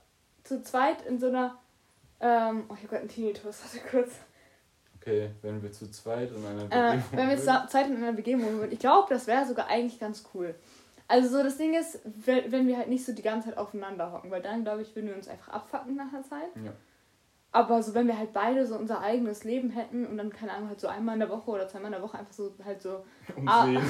[0.44, 1.58] zu zweit in so einer,
[2.20, 4.12] ähm, oh, ich hab grad einen Tinnitus, warte kurz.
[5.00, 8.16] Okay, wenn wir zu zweit in einer WG Äh, wenn wir zu zweit in einer
[8.16, 10.54] WG wohnen würden, ich glaube, das wäre sogar eigentlich ganz cool.
[11.12, 14.30] Also so das Ding ist, wenn wir halt nicht so die ganze Zeit aufeinander hocken,
[14.30, 16.48] weil dann, glaube ich, würden wir uns einfach abfacken nach einer Zeit.
[16.64, 16.72] Ja.
[17.54, 20.70] Aber so, wenn wir halt beide so unser eigenes Leben hätten und dann, keine Ahnung,
[20.70, 23.04] halt so einmal in der Woche oder zweimal in der Woche einfach so halt so,
[23.46, 23.64] Ah.
[23.64, 23.82] Umsehen.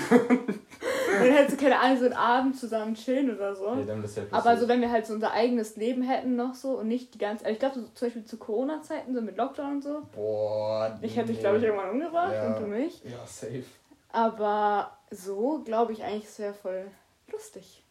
[1.21, 3.73] dann halt so, keine Ahnung, so einen Abend zusammen chillen oder so.
[3.73, 6.55] Nee, dann ist ja Aber so, wenn wir halt so unser eigenes Leben hätten noch
[6.57, 9.37] so und nicht die ganze, also ich glaube so, zum Beispiel zu Corona-Zeiten, so mit
[9.37, 10.99] Lockdown und so, Boah.
[11.03, 12.49] ich hätte dich, glaube ich, irgendwann umgebracht Ja.
[12.57, 13.01] und du mich.
[13.05, 13.63] Ja, safe.
[14.11, 16.87] Aber so glaube ich eigentlich, es wäre voll
[17.33, 17.85] lustig.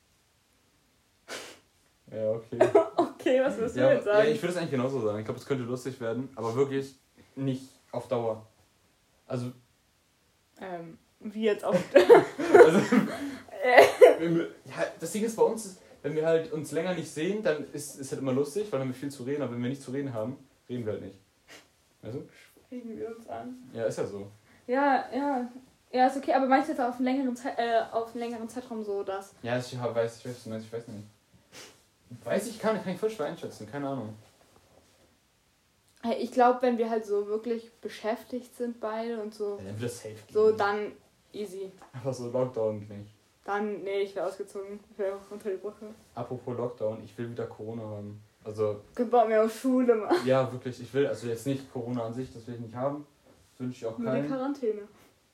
[2.12, 2.60] Ja, okay.
[3.22, 4.32] Okay, was wirst du ja, jetzt ja, sagen?
[4.32, 5.20] ich würde es eigentlich genauso sagen.
[5.20, 6.96] Ich glaube, es könnte lustig werden, aber wirklich
[7.36, 8.48] nicht auf Dauer.
[9.28, 9.52] Also,
[10.60, 11.76] ähm, wie jetzt auf.
[11.94, 12.80] also
[14.20, 17.72] wir, ja, das Ding ist bei uns, wenn wir halt uns länger nicht sehen, dann
[17.74, 19.70] ist es halt immer lustig, weil dann haben wir viel zu reden, aber wenn wir
[19.70, 21.20] nichts zu reden haben, reden wir halt nicht.
[22.02, 22.28] Weißt du?
[22.68, 23.56] Sprechen wir uns an.
[23.74, 24.32] Ja, ist ja so.
[24.68, 25.52] Ja, ja.
[25.94, 28.48] Ja, ist okay, aber meinst du jetzt auf einen längeren, Zeit, äh, auf einen längeren
[28.50, 29.34] Zeitraum so, dass.
[29.44, 31.06] Ja, ich hab- weiß, ich weiß, ich weiß nicht.
[32.24, 34.14] Weiß ich, kann, kann ich voll schwer einschätzen, keine Ahnung.
[36.20, 39.84] Ich glaube, wenn wir halt so wirklich beschäftigt sind beide und so, Ja, dann wird
[39.92, 40.34] das safe gehen.
[40.34, 40.92] so dann
[41.32, 41.72] easy.
[41.94, 43.12] Einfach so Lockdown nicht.
[43.46, 44.80] Dann, nee, ich wäre ausgezogen.
[44.92, 45.88] Ich wäre auch unter die Brücke.
[46.16, 48.22] Apropos Lockdown, ich will wieder Corona haben.
[48.44, 50.16] Also, Gebaut mir auf Schule, Mann.
[50.26, 53.06] ja, wirklich, ich will, also jetzt nicht Corona an sich, das will ich nicht haben.
[53.52, 54.28] Das wünsche ich auch Nur die keinen.
[54.28, 54.82] Quarantäne.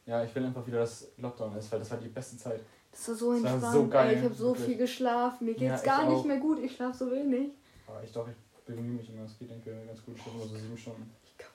[0.07, 2.61] Ja, ich will einfach wieder, dass Lockdown ist, weil das war die beste Zeit.
[2.91, 3.73] Das war so Das war entspannt.
[3.73, 4.65] so geil, ey, ich habe so wirklich.
[4.65, 5.45] viel geschlafen.
[5.45, 6.25] Mir Ja, geht's ich gar nicht auch.
[6.25, 6.59] mehr gut.
[6.59, 7.51] Ich schlafe so wenig.
[7.85, 10.15] Aber ich doch, ich bemühe mich immer, es geht denke ich ganz gut.
[10.15, 11.11] Ich schlafe immer so sieben Stunden.
[11.25, 11.51] Ich kann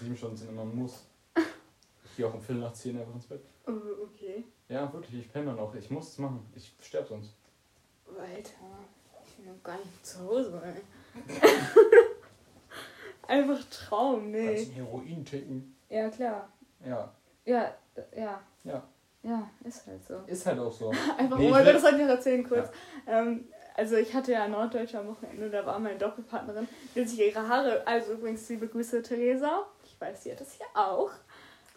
[0.00, 1.04] Sieben Stunden sind immer ein Muss.
[2.04, 3.40] Ich gehe auch um Viertel nach zehn einfach ins Bett.
[3.68, 3.72] Oh,
[4.04, 4.42] okay.
[4.68, 5.72] Ja, wirklich, ich penne dann auch.
[5.76, 6.44] Ich muss es machen.
[6.56, 7.34] Ich sterbe sonst.
[8.08, 8.50] Alter,
[9.24, 10.82] ich bin noch gar nicht zu Hause, ey.
[13.28, 14.58] Einfach Traum, Kannst nee.
[14.64, 15.76] ein Heroin ticken.
[15.88, 16.48] Ja, klar.
[16.84, 17.14] Ja,
[17.50, 17.74] Ja,
[18.16, 18.40] ja.
[18.64, 18.82] Ja.
[19.22, 20.14] Ja, ist halt so.
[20.26, 20.90] ist halt auch so.
[21.18, 22.70] Einfach, Nee, oh mein Gott, das wollte ich noch erzählen kurz.
[23.06, 27.20] Ähm, also ich hatte ja Norddeutsch am Wochenende, da war meine Doppelpartnerin, die hat sich
[27.20, 31.10] ihre Haare, also übrigens liebe Grüße Theresa, ich weiß, sie hat das hier auch.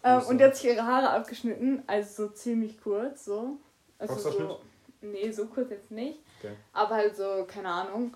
[0.04, 3.58] Ähm, und die hat sich ihre Haare abgeschnitten, also so ziemlich kurz, so.
[4.00, 4.60] Also so,
[5.02, 6.20] nee, so kurz jetzt nicht.
[6.40, 6.54] Okay.
[6.74, 8.16] Aber halt so, keine Ahnung.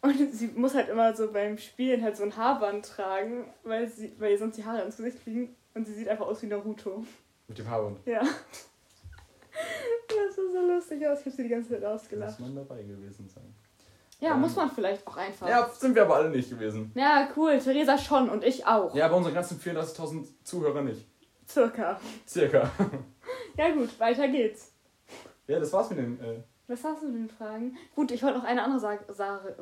[0.00, 4.14] Und sie muss halt immer so beim Spielen halt so ein Haarband tragen, weil, sie,
[4.18, 5.56] weil ihr sonst die Haare ins Gesicht fliegen.
[5.74, 7.04] Und sie sieht einfach aus wie Naruto.
[7.46, 7.98] Mit dem Haarband.
[8.06, 8.20] Ja.
[10.08, 11.20] Das sah so lustig aus.
[11.20, 12.40] Ich habe sie die ganze Zeit Muss ausgelacht.
[12.40, 13.54] man dabei gewesen sein.
[14.20, 15.48] Ja, Ähm, muss man vielleicht auch einfach.
[15.48, 16.90] Ja, sind wir aber alle nicht gewesen.
[16.94, 17.58] Ja, cool.
[17.58, 18.94] Theresa schon und ich auch.
[18.94, 21.06] Ja, aber unsere ganzen 34.000 Zuhörer nicht.
[21.46, 22.00] Circa.
[22.26, 22.70] Circa.
[23.56, 24.72] Ja gut, weiter geht's.
[25.46, 26.20] Ja, das war's mit den.
[26.20, 27.76] Äh, Was hast du denn Fragen?
[27.94, 29.56] Gut, ich wollte noch eine andere Sa Sache,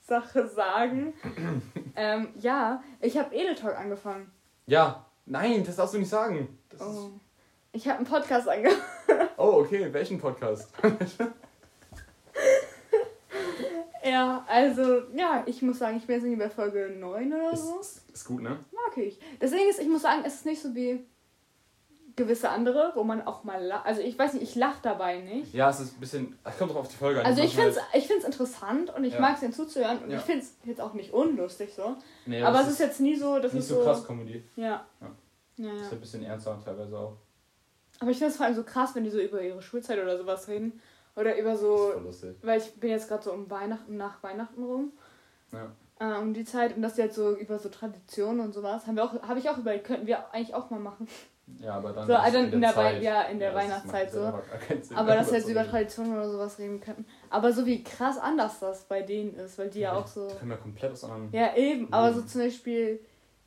[0.00, 1.14] Sache sagen.
[1.96, 4.30] ähm, ja, ich habe Edeltalk angefangen.
[4.68, 6.58] Ja, nein, das darfst du nicht sagen.
[6.68, 7.10] Das Oh.
[7.72, 8.80] Ich habe einen Podcast angefangen.
[9.36, 10.70] oh, okay, welchen Podcast?
[14.04, 17.80] Ja, also, ja, ich muss sagen, ich bin jetzt irgendwie bei Folge 9 oder so.
[17.80, 18.64] ist, ist gut, ne?
[18.72, 19.18] Mag ich.
[19.38, 21.04] Ding ist, ich muss sagen, es ist nicht so wie
[22.18, 23.86] gewisse andere, wo man auch mal lacht.
[23.86, 25.54] Also ich weiß nicht, ich lache dabei nicht.
[25.54, 26.38] Ja, es ist ein bisschen.
[26.44, 27.26] Es kommt drauf auf die Folge an.
[27.26, 29.20] Also ich finde es ich find's interessant und ich Ja.
[29.20, 30.18] mag es ihnen zuzuhören und Ja.
[30.18, 31.96] ich finde es jetzt auch nicht unlustig so.
[32.26, 33.82] Nee, aber das es ist jetzt nie so, dass nicht es so so.
[33.84, 34.44] krass Comedy.
[34.56, 34.84] Ja.
[35.00, 35.06] Ja.
[35.56, 35.86] Ja, Das ja.
[35.86, 37.16] ist ein bisschen ernster teilweise auch.
[38.00, 40.16] Aber ich finde es vor allem so krass, wenn die so über ihre Schulzeit oder
[40.18, 40.80] sowas reden.
[41.16, 41.76] Oder über Das ist so.
[41.92, 42.36] voll lustig.
[42.42, 44.92] Weil ich bin jetzt gerade so um Weihnachten, nach Weihnachten rum.
[45.52, 45.72] Ja.
[46.00, 48.94] Äh, um die Zeit und dass die jetzt so über so Traditionen und sowas haben
[48.94, 51.08] wir auch habe ich auch überlegt könnten wir eigentlich auch mal machen
[51.60, 52.06] Ja, aber dann.
[52.06, 53.02] So, ist dann in der Zeit.
[53.02, 54.20] ja, in der das Weihnachtszeit so.
[54.22, 54.42] aber
[55.16, 55.66] dass wir jetzt über.
[55.66, 59.68] Traditionen oder sowas reden könnten aber so wie krass anders das bei denen ist weil
[59.70, 61.32] die ja auch so Die können ja komplett aus anderen.
[61.32, 63.00] ja eben aber so zum Beispiel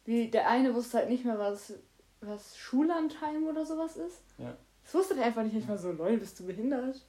[0.06, 1.74] wie der eine wusste halt nicht mehr was
[2.20, 4.56] was Schullandheim oder sowas ist Ja.
[4.84, 7.02] das wusste der einfach nicht nicht mal so lol bist du behindert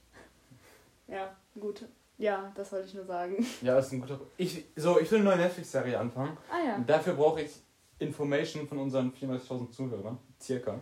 [1.07, 1.85] ja gut
[2.17, 4.19] ja das wollte ich nur sagen Ja, das ist ein guter.
[4.37, 6.37] Ich, so, ich will eine neue Netflix-Serie anfangen.
[6.49, 7.51] ah ja Und dafür brauche ich
[7.99, 10.17] Information von unseren 34.000 Zuhörern.
[10.43, 10.79] Circa.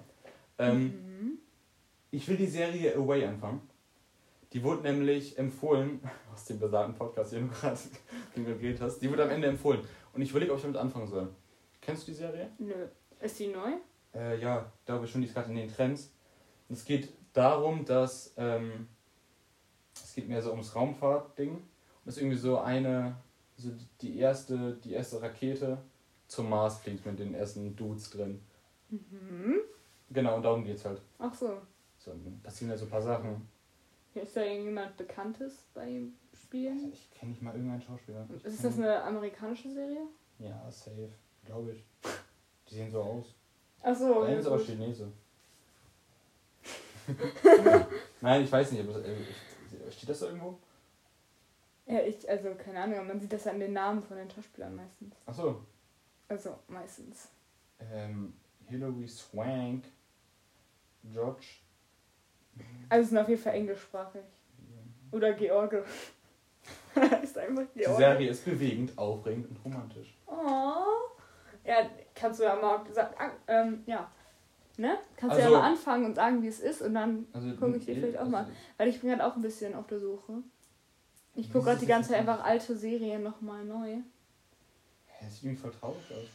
[0.58, 1.38] Ähm, mhm.
[2.10, 3.62] Ich will die Serie Away anfangen.
[4.54, 6.02] Die wurde nämlich empfohlen,
[6.34, 7.80] aus dem besagten Podcast, den du gerade
[8.36, 9.00] geredet hast.
[9.00, 9.82] Die wurde am Ende empfohlen.
[10.14, 11.30] Und ich überlege, ob ich damit anfangen soll.
[11.80, 12.50] Kennst du die Serie?
[12.60, 12.88] nö
[13.22, 13.74] ist die neu
[14.14, 16.12] Äh, ja, glaube schon, die ist gerade in den Trends.
[16.68, 18.88] Und es geht darum, dass ähm,
[19.94, 21.52] es geht mehr so ums Raumfahrt-Ding.
[21.52, 21.64] Und
[22.06, 23.16] es ist irgendwie so eine,
[23.58, 23.70] so
[24.02, 25.78] die erste, die erste Rakete
[26.28, 28.42] zum Mars fliegt mit den ersten Dudes drin.
[28.92, 29.60] Mhm.
[30.10, 31.02] Genau, und darum geht's halt.
[31.20, 31.62] ach so
[31.98, 33.48] So, passieren ja so ein paar Sachen.
[34.14, 36.92] Ist da irgendjemand Bekanntes beim Spielen?
[36.92, 38.28] Ich kenne nicht mal irgendeinen Schauspieler.
[38.36, 40.02] Ich Ist das eine amerikanische Serie?
[40.40, 41.10] Ja, safe.
[41.46, 41.84] Glaube ich.
[42.70, 43.36] Die sehen so aus.
[43.82, 44.22] Achso.
[44.22, 45.12] Der eine ist aber Chinese.
[48.22, 48.88] Nein, ich weiß nicht.
[48.88, 49.16] Aber, äh,
[49.92, 50.58] steht das da irgendwo?
[51.86, 54.76] Ja, ich, also keine Ahnung, man sieht das ja an den Namen von den Schauspielern
[54.76, 55.16] meistens.
[55.26, 55.62] Achso.
[56.28, 57.30] Also meistens.
[57.80, 58.34] Ähm,
[58.72, 59.84] Hilary Swank.
[61.04, 61.46] George.
[62.90, 64.22] Also es sind auf jeden Fall englischsprachig.
[65.12, 65.84] Oder George.
[67.24, 67.98] ist einfach Die George.
[67.98, 70.18] Serie ist bewegend, aufregend und romantisch.
[70.28, 71.10] Oh.
[71.66, 73.16] Ja, kannst du ja mal sagen,
[73.48, 74.10] ähm, ja.
[74.78, 74.98] Ne?
[75.18, 77.76] Kannst du Also- ja mal anfangen und sagen, wie es ist und dann, Also, Guck
[77.76, 78.40] ich dir vielleicht auch mal.
[78.46, 80.34] also, weil ich bin gerade auch ein bisschen auf der Suche.
[81.36, 83.98] Ich gucke gerade die ganze das Zeit einfach alte Serien nochmal neu.
[85.08, 86.28] Hä, sieht irgendwie voll traurig aus.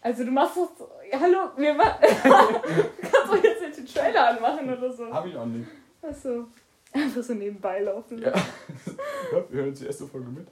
[0.00, 0.88] Also du machst das.
[1.10, 5.12] Ja, hallo, wir ma Kannst du jetzt nicht den Trailer anmachen oder so?
[5.12, 5.68] Hab ich auch nicht.
[6.02, 6.46] Achso.
[6.92, 8.22] Einfach so nebenbei laufen.
[9.30, 9.44] Ja.
[9.50, 10.48] wir hören uns die erste Folge mit.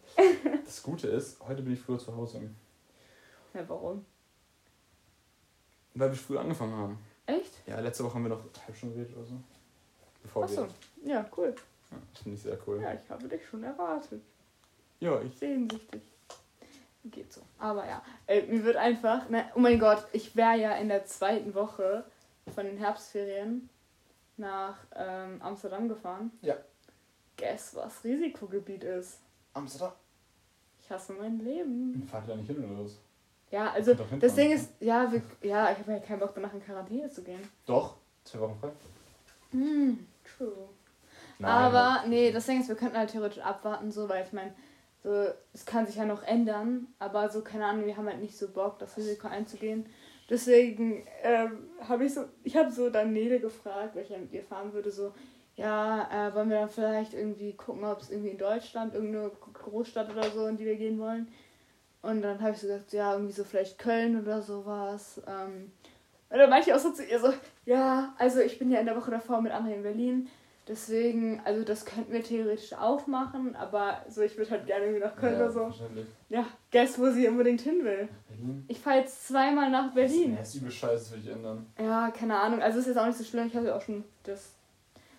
[0.67, 2.51] Das Gute ist, heute bin ich früher zu Hause.
[3.55, 4.05] Ja, warum?
[5.95, 6.99] Weil wir früh angefangen haben.
[7.25, 7.53] Echt?
[7.67, 9.35] Ja, letzte Woche haben wir noch halbe Stunde geredet oder so.
[10.23, 10.67] Bevor Achso.
[11.03, 11.11] wir.
[11.15, 11.55] Ja, cool.
[11.91, 12.83] Ja, das finde ich sehr cool.
[12.83, 14.21] Ja, ich habe dich schon erwartet.
[15.01, 15.35] Ja, ich.
[15.39, 16.03] Sehnsüchtig.
[17.11, 17.41] Geht so.
[17.59, 19.29] Aber ja, äh, mir wird einfach.
[19.29, 22.05] Ne, oh mein Gott, ich wäre ja in der zweiten Woche
[22.55, 23.69] von den Herbstferien
[24.37, 26.31] nach ähm, Amsterdam gefahren.
[26.43, 26.57] Ja.
[27.37, 29.21] Guess, was Risikogebiet ist.
[29.55, 29.93] Amsterdam.
[30.81, 32.07] Ich hasse mein Leben.
[32.11, 32.99] Fahrt ihr da nicht hin oder was?
[33.51, 36.63] Ja, also das Ding ist, ja, wir, ja, ich habe ja keinen Bock danach in
[36.63, 37.41] Quarantäne zu gehen.
[37.65, 37.97] Doch.
[38.25, 38.71] Zwei Wochen frei.
[39.53, 40.69] Hm, true.
[41.43, 44.53] Aber nee, das Ding ist, wir könnten halt theoretisch abwarten, so, weil ich meine,
[45.07, 48.37] so, es kann sich ja noch ändern, aber so, keine Ahnung, wir haben halt nicht
[48.37, 49.87] so Bock, das Risiko einzugehen.
[50.29, 54.33] Deswegen ähm, habe ich so, ich habe so dann Nele gefragt, weil ich ja mit
[54.33, 55.15] ihr fahren würde, so,
[55.55, 60.11] ja, äh, wollen wir dann vielleicht irgendwie gucken, ob es irgendwie in Deutschland, irgendeine Großstadt
[60.11, 61.29] oder so, in die wir gehen wollen.
[62.03, 65.23] Und dann habe ich so gesagt, ja, irgendwie so vielleicht Köln oder sowas.
[65.29, 65.71] Ähm,
[66.31, 67.33] und dann meinte ich auch so zu ihr so,
[67.65, 70.29] ja, also ich bin ja in der Woche davor mit André in Berlin.
[70.69, 75.05] Deswegen, also das könnten wir theoretisch auch machen, aber so, ich würde halt gerne irgendwie
[75.05, 75.61] nach Köln ja, oder so.
[75.61, 76.07] Wahrscheinlich.
[76.29, 78.09] Ja, guess, wo sie unbedingt hin will.
[78.29, 78.65] Berlin.
[78.67, 80.35] Ich fahre jetzt zweimal nach Berlin.
[80.35, 81.67] Nee, ist übel scheiße, das will ich ändern.
[81.79, 82.61] Ja, keine Ahnung.
[82.63, 83.47] Also ist jetzt auch nicht so schlimm.
[83.47, 84.55] Ich habe ja auch schon das,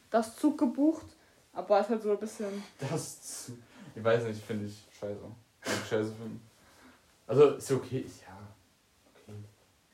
[0.10, 1.05] das Zug gebucht.
[1.53, 2.63] Aber es ist halt so ein bisschen.
[2.79, 3.45] Das.
[3.45, 3.57] zu-
[3.95, 5.17] Ich weiß nicht, finde ich scheiße.
[5.65, 6.41] Ich scheiße finden.
[7.25, 8.05] Also, ist okay.
[8.26, 8.26] Ja.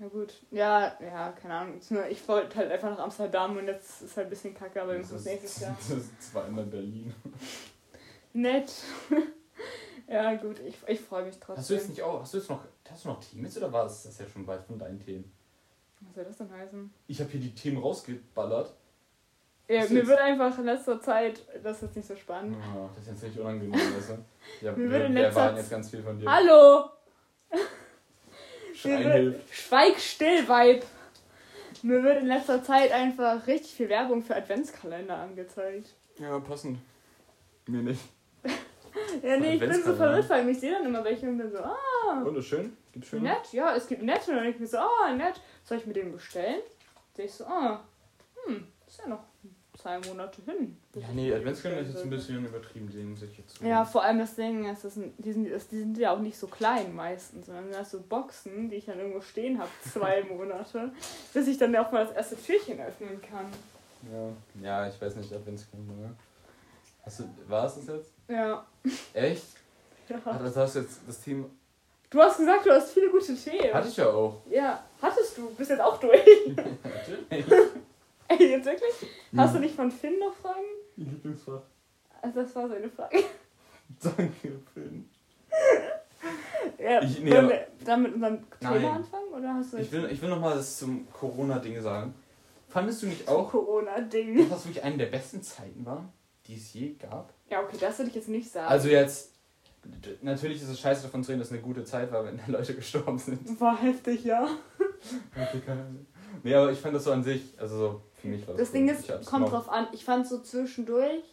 [0.03, 0.33] Ja gut.
[0.51, 1.77] Ja, ja, keine Ahnung.
[1.79, 4.91] Es Ich wollte halt einfach nach Amsterdam und jetzt ist halt ein bisschen kacke, aber
[4.91, 5.77] wir Das müssen nächstes Jahr.
[5.79, 7.15] das ist zweimal Berlin.
[8.33, 8.69] Nett.
[10.09, 11.55] ja, gut, ich, ich freue mich trotzdem.
[11.55, 12.19] Hast du jetzt nicht auch.
[12.19, 12.65] Hast du jetzt noch.
[12.89, 15.31] Hast du noch Themen oder war das, das ja schon weit von deinen Themen?
[16.01, 16.93] Was soll das denn heißen?
[17.07, 18.73] Ich habe hier die Themen rausgeballert.
[19.69, 20.07] Ja, mir jetzt?
[20.07, 22.57] wird einfach in letzter Zeit, das ist jetzt nicht so spannend.
[22.61, 24.65] Ah, das ist jetzt richtig unangenehm, weißt du?
[24.65, 26.29] Ja, wir, wir letzter erwarten jetzt ganz viel von dir.
[26.29, 26.89] Hallo!
[28.83, 30.85] Wird, schweig still, Vibe!
[31.81, 35.93] Mir wird in letzter Zeit einfach richtig viel Werbung für Adventskalender angezeigt.
[36.17, 36.79] Ja, passend.
[37.67, 38.01] Mir nicht.
[39.23, 41.57] Ja, nee, ich bin so verwirrt, weil ich sehe dann immer welche und bin so,
[41.57, 42.77] ah, Und ist schön?
[42.91, 43.23] Gibt's schön?
[43.23, 44.27] nett, ja, es gibt nett.
[44.27, 45.41] Und dann denke ich mir so, ah, nett.
[45.63, 46.61] Soll ich mir den bestellen?
[47.15, 47.83] Sehe ich so, ah,
[48.45, 49.23] hm, ist ja noch
[49.83, 50.77] zwei Monate hin.
[50.95, 53.61] Ja, nee, Adventskalender ist jetzt ein bisschen übertrieben, den sich jetzt.
[53.61, 56.37] Ja, vor allem das Ding ist, das sind, die, sind, die sind ja auch nicht
[56.37, 60.91] so klein meistens, sondern das so Boxen, die ich dann irgendwo stehen habe, zwei Monate,
[61.33, 63.45] bis ich dann auch mal das erste Türchen öffnen kann.
[64.11, 64.29] Ja,
[64.61, 66.15] ja ich weiß nicht, Adventskalender, ne?
[67.05, 68.13] Hast du, war es das jetzt?
[68.29, 68.65] Ja.
[69.13, 69.45] Echt?
[70.07, 70.21] ja.
[70.23, 71.45] Ach, das hast du jetzt das Team.
[72.09, 73.73] Du hast gesagt, du hast viele gute Themen.
[73.73, 74.41] Hatte ich ja auch.
[74.49, 75.49] Ja, hattest du.
[75.55, 76.21] Bist jetzt auch durch.
[76.47, 77.45] Natürlich.
[78.53, 79.09] Jetzt wirklich?
[79.35, 80.65] Hast du nicht von Finn noch Fragen?
[80.97, 81.61] Ihr Lieblingsfach.
[82.21, 83.17] Also das war seine Frage.
[84.03, 85.09] Danke, Finn.
[86.77, 88.73] Ja, Ich- nee, wollen wir dann mit unserem Nein.
[88.73, 89.27] Thema anfangen?
[89.33, 92.13] Oder hast du Ich will, ich will nochmal das zum Corona-Ding sagen.
[92.69, 94.37] Fandest du nicht auch, Corona-Ding?
[94.37, 96.11] dass das wirklich eine der besten Zeiten war,
[96.47, 97.33] die es je gab?
[97.49, 98.67] Ja, okay, das würde ich jetzt nicht sagen.
[98.67, 99.31] Also jetzt,
[100.21, 102.43] natürlich ist es scheiße davon zu reden, dass es eine gute Zeit war, wenn da
[102.47, 103.59] Leute gestorben sind.
[103.59, 104.47] war heftig, ja.
[105.35, 106.05] Okay, keine Ahnung.
[106.43, 108.87] Nee, aber ich fand das so an sich, also so für mich war das Ding
[108.87, 109.87] ist, kommt drauf an.
[109.91, 111.23] Ich fand so zwischendurch,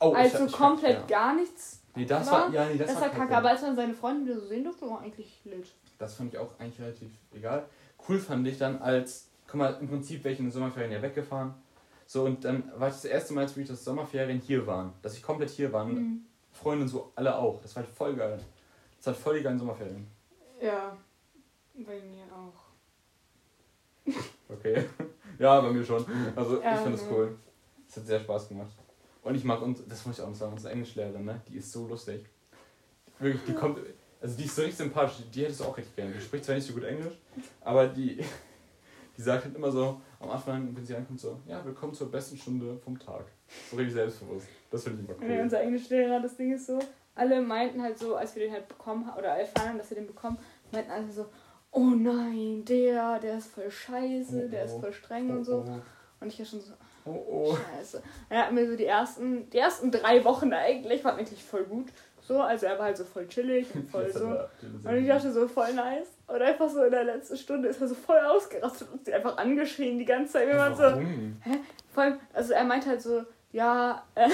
[0.00, 1.06] Oh, also ich hab- komplett ja.
[1.06, 1.82] gar nichts.
[1.94, 3.36] Nee, das war- war, ja, nee, das, Das, war kacke, kacke.
[3.36, 5.66] aber als man seine Freunde wieder so sehen durfte, war eigentlich lit.
[5.98, 7.66] Das fand ich auch eigentlich relativ egal.
[8.08, 11.02] Cool fand ich dann als, guck mal, im Prinzip wäre ich in den Sommerferien ja
[11.02, 11.54] weggefahren.
[12.06, 14.94] So, und dann war ich das erste Mal, als wirklich das Sommerferien hier waren.
[15.02, 15.84] Dass ich komplett hier war.
[15.84, 16.24] und Mhm.
[16.50, 17.60] Freunde und so, alle auch.
[17.60, 18.40] Das war halt voll geil.
[18.98, 20.06] Das war voll die geilen Sommerferien.
[20.60, 20.96] Ja,
[21.74, 24.12] bei mir auch.
[24.48, 24.84] Okay.
[25.38, 26.04] ja, bei mir schon.
[26.36, 27.08] Also, ich fand das ne.
[27.10, 27.38] cool.
[27.88, 28.72] Es hat sehr Spaß gemacht.
[29.22, 31.40] Und ich mag uns, das muss ich auch noch sagen, unsere Englischlehrerin, ne?
[31.48, 32.24] Die ist so lustig.
[33.18, 33.78] Wirklich, die kommt,
[34.20, 35.24] also die ist so richtig sympathisch.
[35.32, 36.12] Die hättest du auch recht gerne.
[36.12, 37.14] Die spricht zwar nicht so gut Englisch,
[37.60, 38.24] aber die,
[39.16, 42.36] die sagt halt immer so, am Anfang, wenn sie ankommt, so, ja, willkommen zur besten
[42.36, 43.26] Stunde vom Tag.
[43.70, 44.46] So richtig selbstbewusst.
[44.70, 45.42] Das finde ich immer Nee, cool.
[45.42, 46.78] unser Englischlehrer, das Ding ist so,
[47.14, 49.96] alle meinten halt so, als wir den halt bekommen haben, oder erfahren haben, dass wir
[49.96, 50.38] den bekommen,
[50.72, 51.26] meinten alle so,
[51.72, 54.80] oh nein, der, der ist voll scheiße, Oh, der ist oh.
[54.80, 55.64] voll streng Oh, und so.
[55.66, 55.80] oh,
[56.20, 56.72] Und ich war schon so,
[57.04, 57.56] oh, oh.
[57.56, 58.02] scheiße.
[58.28, 61.86] Er hat mir so die ersten, die ersten drei Wochen eigentlich, waren eigentlich voll gut.
[62.24, 64.26] So, also er war halt so voll chillig und voll so.
[64.88, 66.06] Und ich dachte so, voll nice.
[66.28, 69.36] Und einfach so in der letzten Stunde ist er so voll ausgerastet und sie einfach
[69.38, 70.48] angeschrien die ganze Zeit.
[70.48, 71.36] Wie man so, Warum?
[71.92, 74.28] voll, also er meint halt so, ja, äh,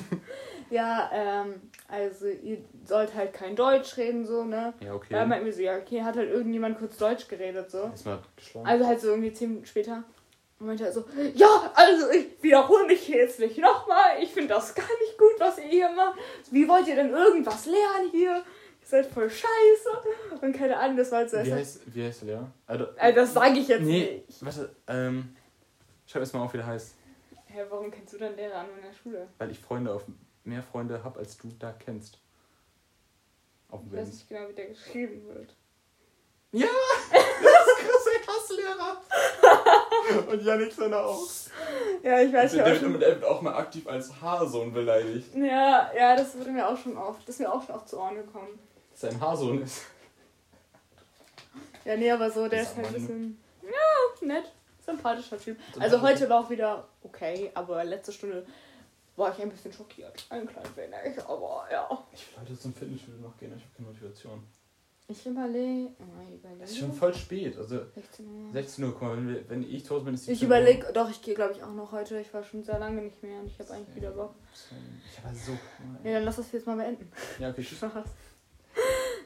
[0.70, 1.54] ja, ähm,
[1.90, 4.72] also ihr sollt halt kein Deutsch reden, so, ne?
[4.80, 5.08] Ja, okay.
[5.10, 7.90] Da meinten wir so, ja, okay, hat halt irgendjemand kurz Deutsch geredet, so.
[8.64, 10.04] Also halt so irgendwie zehn Minuten später.
[10.58, 14.22] Und meinte er so, ja, also ich wiederhole mich hier jetzt nicht nochmal.
[14.22, 16.18] Ich finde das gar nicht gut, was ihr hier macht.
[16.50, 18.36] Wie wollt ihr denn irgendwas lernen hier?
[18.36, 20.42] Ihr seid voll scheiße.
[20.42, 21.38] Und keine Ahnung, das war halt so.
[21.42, 22.52] wie, heißt, wie heißt der Lehrer?
[22.66, 24.44] Also, Also das sage ich jetzt nee, nicht.
[24.44, 25.34] warte, ähm,
[26.06, 26.94] schreib erst mal auf, wie der heißt.
[27.46, 29.28] Hä, warum kennst du dann Lehrer an meiner Schule?
[29.38, 30.04] Weil ich Freunde auf
[30.44, 32.18] mehr Freunde habe, als du da kennst.
[33.68, 35.54] Auf dem Ich weiß nicht genau, wie der geschrieben wird.
[36.52, 36.66] Ja!
[37.12, 39.00] Das ist krass, Hasslehrer!
[40.32, 41.26] Und Janik seine auch.
[42.02, 42.92] Ja, ich weiß ja auch der, schon.
[42.92, 45.34] wird, der wird auch mal aktiv als Haarsohn beleidigt.
[45.34, 47.98] Ja, ja, das wurde mir auch schon oft, das ist mir auch schon oft zu
[47.98, 48.58] Ohren gekommen.
[48.90, 49.82] Dass er ein Haarsohn ist.
[51.84, 54.52] Ja, nee, aber so, der Dieser ist halt ein bisschen, ja, nett,
[54.84, 55.56] sympathischer Typ.
[55.78, 58.46] Also heute war auch wieder okay, aber letzte Stunde
[59.16, 60.24] war ich ein bisschen schockiert.
[60.30, 61.88] Ein klein wenig, aber ja.
[62.12, 64.42] Ich will heute zum Fitnessstudio noch gehen, ich habe keine Motivation.
[65.10, 66.62] Ich überlege, oh, ich überlege.
[66.62, 67.58] Es ist schon voll spät.
[67.58, 68.52] Also 16 Uhr.
[68.52, 71.10] 16 Uhr, guck mal, wenn, wir, wenn ich tot bin, ist die Ich überlege, doch,
[71.10, 72.20] ich gehe glaube ich auch noch heute.
[72.20, 74.36] Ich war schon sehr lange nicht mehr und ich habe eigentlich wieder Bock.
[75.10, 75.52] Ich habe so.
[76.04, 77.10] Ja, dann lass das jetzt mal beenden.
[77.40, 77.80] Ja, okay, tschüss.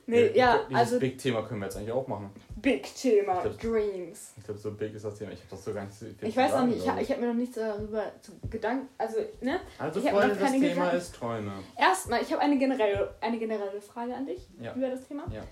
[0.07, 2.31] Nee, ja, Dieses also Big-Thema können wir jetzt eigentlich auch machen.
[2.65, 4.33] Big Thema, Ich glaub- Dreams.
[4.39, 5.33] Ich glaube, so big ist das Thema.
[5.33, 7.21] Ich habe das so gar nicht so Ich weiß noch sagen, nicht, ich, ich habe
[7.21, 9.61] mir noch nichts darüber zu Gedanken, also, ne?
[9.79, 10.97] Also, ich Freunde, das Thema Gedanken.
[10.97, 11.53] ist Träume.
[11.79, 14.75] Erstmal, ich habe eine generelle, eine generelle Frage an dich Ja.
[14.75, 15.25] über das Thema.
[15.31, 15.43] Ja.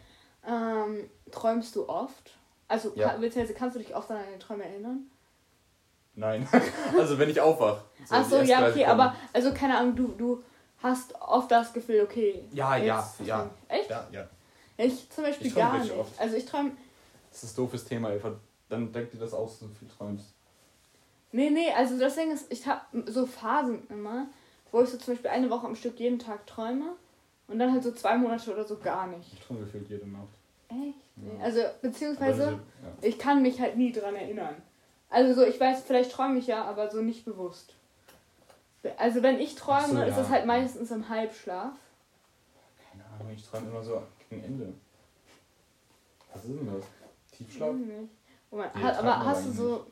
[0.48, 2.33] Ähm, träumst du oft?
[2.66, 3.16] Also, Ja.
[3.16, 5.07] beziehungsweise kannst du dich oft an deine Träume erinnern?
[6.14, 6.48] Nein.
[6.98, 7.85] also, wenn ich aufwach.
[8.11, 10.42] Ach die so, ja, 30 okay, aber, also, keine Ahnung, du, du
[10.83, 12.42] hast oft das Gefühl, okay.
[12.53, 13.51] Ja, ja, jetzt- ja.
[13.68, 13.90] Echt?
[13.90, 14.27] Ja, ja.
[14.79, 15.92] Ich zum Beispiel Ich gar nicht.
[15.92, 16.18] oft.
[16.18, 16.72] Also, ich träume.
[17.33, 18.35] Das ist ein doofes Thema, Eva.
[18.68, 20.35] Dann denk dir das aus, so viel träumst.
[21.33, 24.27] Nee, nee, also das Ding ist, ich habe so Phasen immer,
[24.71, 26.92] wo ich so zum Beispiel eine Woche am Stück jeden Tag träume
[27.49, 29.33] und dann halt so zwei Monate oder so gar nicht.
[29.33, 30.29] Ich träume gefühlt jede Nacht.
[30.68, 30.99] Echt?
[31.16, 31.31] Nee.
[31.38, 31.45] Ja.
[31.45, 33.09] Also, beziehungsweise, diese- ja.
[33.09, 34.57] ich kann mich halt nie dran erinnern.
[35.09, 37.75] Also so, ich weiß, vielleicht träume ich ja, aber so nicht bewusst.
[38.98, 40.17] Also wenn ich träume, so, ist ja.
[40.17, 41.73] das halt meistens im Halbschlaf.
[42.90, 44.73] Keine Ahnung, ich träume immer so gegen Ende.
[46.33, 46.85] Was ist denn das?
[47.45, 47.75] Tiefschlaf?
[47.75, 48.11] Nicht.
[48.51, 49.87] Oh mein, Nee, hat, aber hast du so.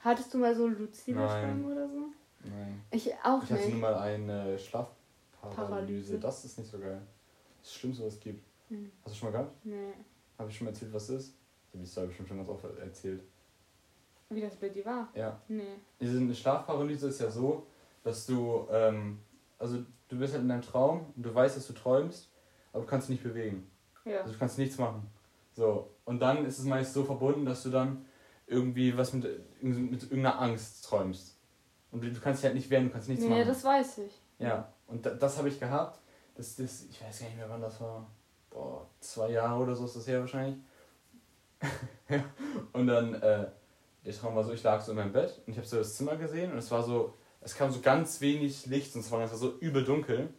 [0.00, 1.18] Hattest du mal so luzide.
[1.18, 2.06] Träume oder so?
[2.44, 2.82] Nein.
[2.90, 3.80] Ich auch Ich hatte nur nicht.
[3.80, 5.56] mal eine Schlafparalyse.
[5.56, 6.18] Paralyse.
[6.18, 7.00] Das ist nicht so geil.
[7.58, 8.44] Das ist das Schlimmste, was es gibt.
[8.68, 8.90] Hm.
[9.04, 9.64] Hast du schon mal gehabt?
[9.64, 9.92] Nee.
[10.38, 11.28] Habe ich schon mal erzählt, was das ist?
[11.68, 13.22] Ich habe die Story bestimmt schon ganz oft erzählt.
[14.30, 15.08] Wie das bei dir war?
[15.14, 15.40] Ja.
[15.48, 15.62] Nee.
[16.00, 17.66] Diese Schlafparalyse ist ja so,
[18.04, 19.18] dass du, ähm,
[19.58, 22.28] also du bist halt in deinem Traum und du weißt, dass du träumst,
[22.72, 23.68] aber du kannst dich nicht bewegen.
[24.04, 24.20] Ja.
[24.20, 25.02] Also du kannst nichts machen.
[25.58, 25.90] So.
[26.04, 28.06] Und dann ist es meist so verbunden, dass du dann
[28.46, 29.24] irgendwie was mit,
[29.60, 31.36] mit irgendeiner Angst träumst.
[31.90, 33.48] Und du kannst dich halt nicht wehren, du kannst nichts Nee, machen.
[33.48, 34.12] das weiß ich.
[34.38, 35.98] Ja, und da, das habe ich gehabt.
[36.36, 38.06] Das, das, ich weiß gar nicht mehr, wann das war.
[38.50, 40.60] Boah, zwei Jahre oder so ist das her wahrscheinlich.
[42.08, 42.22] ja.
[42.72, 43.50] Und dann, äh,
[44.04, 45.96] der Traum war so, ich lag so in meinem Bett und ich habe so das
[45.96, 49.20] Zimmer gesehen und es war so, es kam so ganz wenig Licht und es war,
[49.22, 50.32] es war so übel dunkel.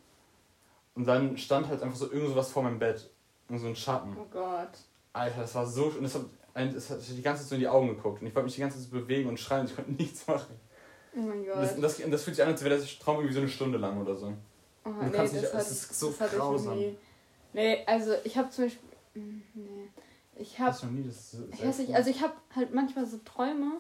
[0.96, 3.10] Und dann stand halt einfach so irgend sowas vor meinem Bett.
[3.50, 4.16] Und so ein Schatten.
[4.18, 4.78] Oh Gott.
[5.14, 5.86] Alter, das war so.
[5.86, 6.22] Und es hat,
[6.54, 8.22] es hat die ganze Zeit so in die Augen geguckt.
[8.22, 9.66] Und ich wollte mich die ganze Zeit so bewegen und schreien.
[9.66, 10.56] Ich konnte nichts machen.
[11.16, 11.56] Oh mein Gott.
[11.56, 13.40] Und das, und das, und das fühlt sich an, als wäre der Traum irgendwie so
[13.42, 14.34] eine Stunde lang oder so.
[14.86, 16.78] oh, du kannst nicht- hatte- ist so das grausam.
[16.78, 16.96] nie.
[17.54, 18.90] Nee, also ich habe zum Beispiel.
[19.16, 19.90] mm, Nee.
[20.36, 20.72] Ich habe.
[20.72, 21.32] Hast du noch nie das.
[21.32, 23.72] so- Ich weiß nicht, also ich habe halt manchmal so Träume.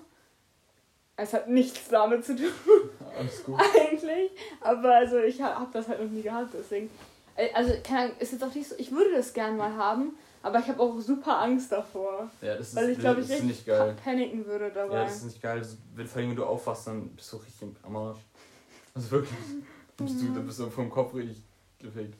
[1.15, 2.47] Es hat nichts damit zu tun,
[3.17, 3.59] Alles gut.
[3.91, 4.31] eigentlich.
[4.61, 6.89] Aber also ich habe hab das halt noch nie gehabt, deswegen.
[7.35, 8.75] Äh, Also, keine Ahnung, ist jetzt auch nicht so.
[8.77, 12.29] Ich würde das gern mal haben, aber ich habe auch super Angst davor.
[12.41, 13.95] Ja, das ist, Weil ich glaube, ich richtig nicht geil.
[13.95, 14.95] pa- paniken würde dabei.
[14.95, 15.61] Ja, das ist nicht geil.
[15.95, 18.19] Wenn, vor allem, wenn du aufwachst, dann bist du richtig am Arsch.
[18.95, 19.37] Also wirklich.
[19.97, 21.41] Dann bist du, dann bist du vom Kopf richtig
[21.79, 22.15] gefickt.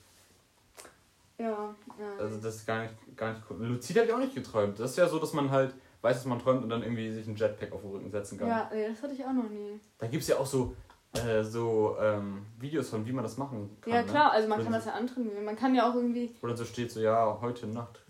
[1.38, 1.76] ja, ja.
[2.20, 3.66] Also das ist gar nicht, gar nicht cool.
[3.66, 4.80] Luzid habe ich auch nicht geträumt.
[4.80, 7.28] Das ist ja so, dass man halt weiß, dass man träumt und dann irgendwie sich
[7.28, 8.48] einen Jetpack auf den Rücken setzen kann.
[8.48, 9.80] ja, nee, das hatte ich auch noch nie.
[9.98, 10.76] Da gibt es ja auch so,
[11.14, 13.94] äh, so ähm, Videos von, wie man das machen kann.
[13.94, 14.08] Ja, ne?
[14.08, 15.44] klar, also man Wenn kann das ja antrainieren.
[15.44, 16.34] Man kann ja auch irgendwie.
[16.42, 18.02] Dann so steht so, ja, heute Nacht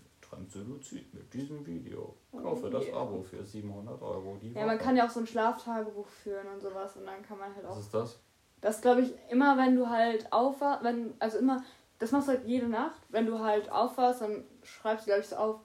[0.48, 2.16] du Luzid mit diesem Video.
[2.32, 3.02] Kaufe das Yeah.
[3.02, 4.86] Abo für 700 Euro die Ja, man Woche.
[4.86, 7.72] kann ja auch so ein Schlaftagebuch führen und sowas und dann kann man halt auch.
[7.72, 8.20] Was ist das?
[8.62, 11.64] Das glaube ich immer, wenn du halt aufwachst, wenn, also immer,
[12.00, 15.28] das machst du halt jede Nacht, wenn du halt aufwachst, dann schreibst du, glaube ich,
[15.28, 15.60] so auf,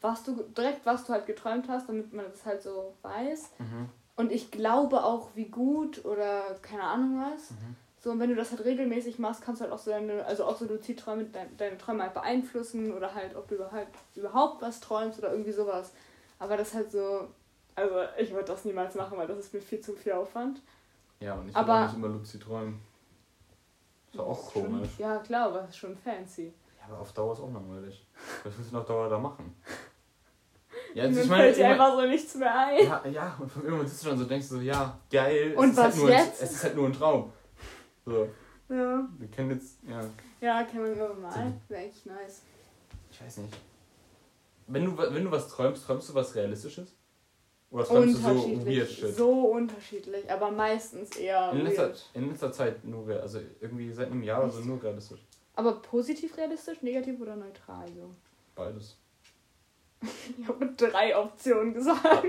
[0.00, 3.50] was du, direkt was du halt geträumt hast, damit man das halt so weiß.
[3.58, 3.88] Mhm.
[4.16, 7.52] Und ich glaube auch, wie gut oder keine Ahnung was.
[7.52, 7.76] Mhm.
[8.02, 10.44] So, und wenn du das halt regelmäßig machst, kannst du halt auch so deine, also
[10.46, 14.80] auch so Luzidträume, deine, deine Träume halt beeinflussen oder halt, ob du überhaupt, überhaupt was
[14.80, 15.92] träumst oder irgendwie sowas.
[16.38, 17.28] Aber das halt so,
[17.74, 20.62] also ich würde das niemals machen, weil das ist mir viel zu viel Aufwand.
[21.20, 22.80] Ja, und ich will auch nicht immer Luzid träumen.
[24.08, 24.88] Ist ja auch ist schon- komisch.
[24.98, 26.54] Ja, klar, aber es ist schon fancy.
[26.78, 28.06] Ja, aber auf Dauer ist auch langweilig.
[28.44, 29.54] Was willst du auf Dauer da machen?
[30.94, 32.84] Ja, also ich meine, fällt dir einfach so nichts mehr ein.
[32.84, 35.54] ja, ja, und von irgendwann sitzt du dann so und denkst so, ja, geil.
[35.56, 36.40] Und halt was nur jetzt?
[36.40, 37.32] Ein, es ist halt nur ein Traum.
[38.10, 38.28] So,
[38.74, 40.00] Ja, wir kennen jetzt, ja,
[40.40, 41.52] ja man immer mal.
[41.68, 42.42] Wäre echt nice.
[43.10, 43.56] ich weiß nicht.
[44.66, 46.94] Wenn du, wenn du was träumst, träumst du was Realistisches?
[47.70, 48.98] Oder träumst du so weird Unterschiedlich.
[48.98, 49.16] shit?
[49.16, 52.10] So unterschiedlich, aber meistens eher in, letzter, weird.
[52.14, 55.24] in letzter Zeit nur, real- also irgendwie seit einem Jahr oder so nur realistisch.
[55.54, 58.14] Aber positiv realistisch, negativ oder neutral so?
[58.54, 58.96] Beides.
[60.38, 62.26] Ich habe drei Optionen gesagt.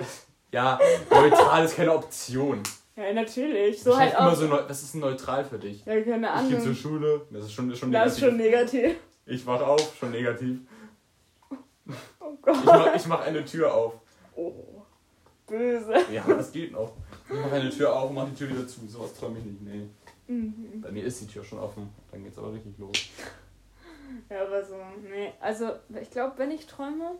[0.51, 0.77] Ja,
[1.09, 2.61] neutral ist keine Option.
[3.01, 3.81] Ja, natürlich.
[3.81, 4.33] So So halt auch.
[4.35, 5.85] so was ist neutral für dich?
[5.85, 6.75] ja, keine Ich gehe zur Ahnung.
[6.75, 8.23] Schule, das ist schon, ist schon Das negativ.
[8.23, 8.99] ist schon negativ.
[9.25, 10.59] Ich wach auf, schon negativ.
[12.19, 12.65] Oh Ich Gott.
[12.65, 13.93] mach, ich mach eine Tür auf.
[14.35, 14.53] Oh.
[15.47, 15.93] Böse.
[16.11, 16.93] Ja, das geht noch.
[17.29, 18.87] Ich mach eine Tür auf und mach die Tür wieder zu.
[18.87, 19.61] Sowas träume ich nicht.
[19.61, 19.87] Nee.
[20.27, 20.81] Mhm.
[20.81, 21.89] Bei mir ist die Tür schon offen.
[22.11, 22.93] Dann geht's aber richtig los.
[24.29, 24.75] Ja, aber so,
[25.09, 25.31] nee.
[25.41, 25.71] Also,
[26.01, 27.11] ich glaube, wenn ich träume.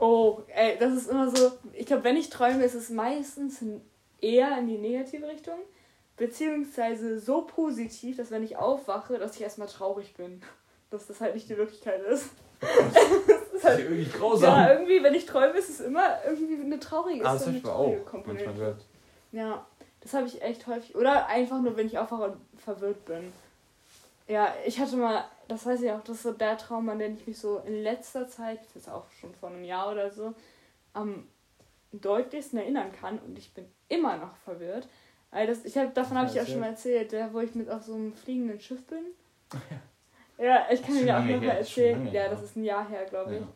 [0.00, 1.52] Oh, ey, das ist immer so.
[1.72, 3.62] Ich glaube, wenn ich träume, ist es meistens
[4.24, 5.58] eher in die negative Richtung.
[6.16, 10.40] Beziehungsweise so positiv, dass wenn ich aufwache, dass ich erstmal traurig bin.
[10.90, 12.30] Dass das halt nicht die Wirklichkeit ist.
[12.60, 13.80] das ist Das ist halt.
[13.80, 14.68] irgendwie Ja, grausam.
[14.68, 18.04] irgendwie, wenn ich träume, ist es immer irgendwie eine traurige, Ah, das eine traurige auch
[18.06, 18.44] Komponente.
[18.44, 18.84] manchmal gehört.
[19.32, 19.66] Ja,
[20.00, 20.94] das habe ich echt häufig.
[20.94, 23.32] Oder einfach nur, wenn ich aufwache und verwirrt bin.
[24.28, 27.16] Ja, ich hatte mal, das weiß ich auch, das ist so der Traum, an den
[27.16, 30.12] ich mich so in letzter Zeit, das ist jetzt auch schon vor einem Jahr oder
[30.12, 30.32] so,
[30.92, 31.26] am
[32.00, 34.88] deutlichsten erinnern kann und ich bin immer noch verwirrt.
[35.30, 37.68] Weil das, ich hab, davon habe ich ja schon mal erzählt, der, wo ich mit
[37.68, 39.04] auf so einem fliegenden Schiff bin.
[40.36, 42.10] Ja, ich kann dir ja auch noch mal erzählen.
[42.12, 43.40] Ja, das ist ein Jahr her, glaube ich.
[43.40, 43.46] Ja.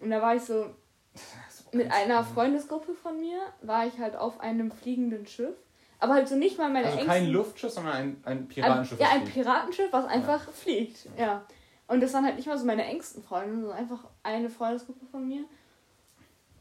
[0.00, 0.66] Und da war ich so,
[1.68, 2.24] auch mit einer.
[2.24, 5.56] Freundesgruppe von mir war ich halt auf einem fliegenden Schiff.
[6.00, 7.12] Aber halt so nicht mal meine Also engsten...
[7.12, 9.00] kein Luftschiff, sondern ein, ein ein, Piratenschiff.
[9.00, 9.24] Ja, ein.
[9.24, 11.08] Piratenschiff, was einfach fliegt.
[11.16, 11.44] Ja.
[11.88, 15.26] Und das waren halt nicht mal so meine engsten Freunde, sondern einfach eine Freundesgruppe von
[15.26, 15.44] mir.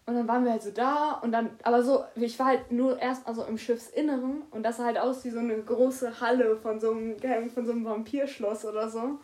[0.07, 2.97] Und dann waren wir halt so da und dann, aber so, ich war halt nur
[2.97, 6.79] erst also im Schiffsinneren und das sah halt aus wie so eine große Halle von
[6.79, 7.17] so einem,
[7.49, 9.19] von so einem Vampirschloss oder so.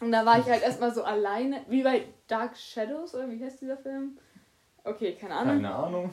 [0.00, 3.60] Und da war ich halt erstmal so alleine, wie bei Dark Shadows oder wie heißt
[3.60, 4.16] dieser Film?
[4.82, 5.56] Okay, keine Ahnung.
[5.56, 6.10] Keine Ahnung.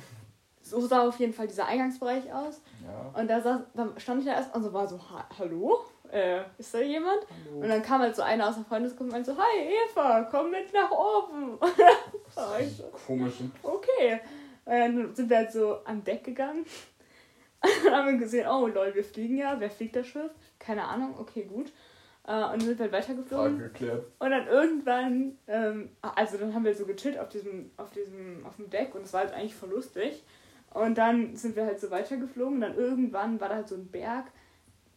[0.62, 2.62] So sah auf jeden Fall dieser Eingangsbereich aus.
[2.86, 3.20] Ja.
[3.22, 5.80] Und da saß, dann stand ich da erst und so war so, "Ha- hallo?
[6.14, 7.26] Äh, ist da jemand?
[7.56, 10.52] Und dann kam halt so einer aus der Freundesgruppe und meinte so, hi Eva, komm
[10.52, 11.58] mit nach oben.
[12.36, 13.36] So, komisch.
[13.62, 14.20] okay.
[14.66, 16.66] Und dann sind wir halt so an Deck gegangen.
[17.62, 19.56] Und dann haben wir gesehen, oh lol, wir fliegen ja.
[19.60, 20.32] Wer fliegt das Schiff?
[20.58, 21.68] Keine Ahnung, okay, gut.
[22.26, 23.58] Äh, und dann sind wir halt weitergeflogen.
[23.58, 24.06] Frage geklärt.
[24.18, 28.56] Und dann irgendwann, ähm, also dann haben wir so gechillt auf diesem, auf diesem, auf
[28.56, 30.24] dem Deck und es war halt eigentlich voll lustig.
[30.74, 33.88] Und dann sind wir halt so weitergeflogen und dann irgendwann war da halt so ein
[33.92, 34.26] Berg,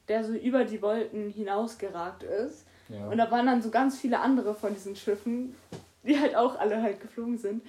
[0.08, 2.66] der so über die Wolken hinausgeragt ist.
[2.88, 3.08] Ja.
[3.08, 5.54] Und da waren dann so ganz viele andere von diesen Schiffen,
[6.04, 7.64] die halt auch alle halt geflogen sind.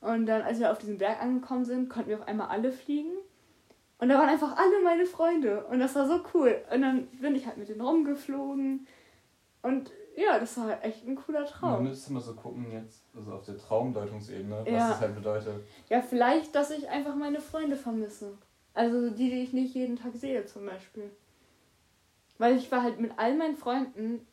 [0.00, 3.12] Und dann, als wir auf diesem Berg angekommen sind, konnten wir auf einmal alle fliegen.
[3.98, 5.64] Und da waren einfach alle meine Freunde.
[5.66, 6.56] Und das war so cool.
[6.72, 8.86] Und dann bin ich halt mit denen rumgeflogen.
[9.62, 11.84] Und ja, das war halt echt ein cooler Man Traum.
[11.84, 14.88] müsste mal so gucken jetzt, also auf der Traumdeutungsebene, was Ja.
[14.90, 15.54] das halt bedeutet.
[15.88, 18.36] Ja, vielleicht, dass ich einfach meine Freunde vermisse.
[18.74, 21.10] Also die, die ich nicht jeden Tag sehe, zum Beispiel.
[22.38, 24.26] Weil ich war halt mit all meinen Freunden,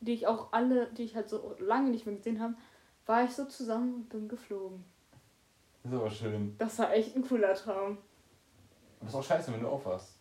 [0.00, 2.54] die ich auch alle, die ich halt so lange nicht mehr gesehen habe,
[3.06, 4.84] war ich so zusammen und bin geflogen.
[5.82, 6.54] Das ist aber schön.
[6.58, 7.98] Das war echt ein cooler Traum.
[9.00, 10.14] Aber ist auch scheiße, wenn du aufwachst.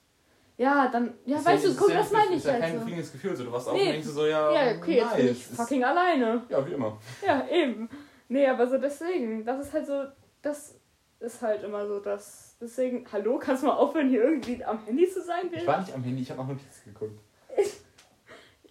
[0.57, 2.71] Ja, dann, ja, Ist weißt du, guck, ja das meine ich ist ja halt kein
[2.73, 2.77] so.
[2.79, 3.35] befriedigendes Gefühl.
[3.35, 3.81] So, du warst auf Nee.
[3.87, 5.55] und denkst so, ja, Ja, okay, jetzt bin ich nice.
[5.57, 6.35] fucking alleine.
[6.35, 6.97] Ist, ja, wie immer.
[7.25, 7.89] Ja, eben.
[8.29, 10.03] Nee, aber so deswegen, das ist halt so,
[10.41, 10.79] das
[11.19, 15.09] ist halt immer so, dass, deswegen, hallo, kannst du mal aufhören, hier irgendwie am Handy
[15.09, 15.67] zu sein, Ich Bill?
[15.67, 17.19] war nicht am Handy, ich habe nach Notizen geguckt.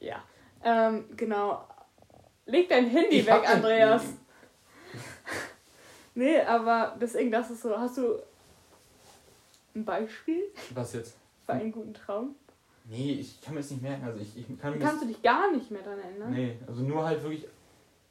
[0.05, 0.23] Ja,
[0.63, 1.67] ähm, genau.
[2.47, 4.05] Leg dein Handy Ich weg, Andreas.
[6.17, 8.21] Nee, aber deswegen, das ist so, hast du
[9.75, 11.17] ein Beispiel Was jetzt?
[11.45, 12.37] für einen guten Traum?
[12.85, 14.05] Nee, ich kann mir das nicht merken.
[14.05, 16.31] Also ich, ich kann mir Kannst du dich gar nicht mehr dran erinnern?
[16.33, 17.49] Nee, also nur halt wirklich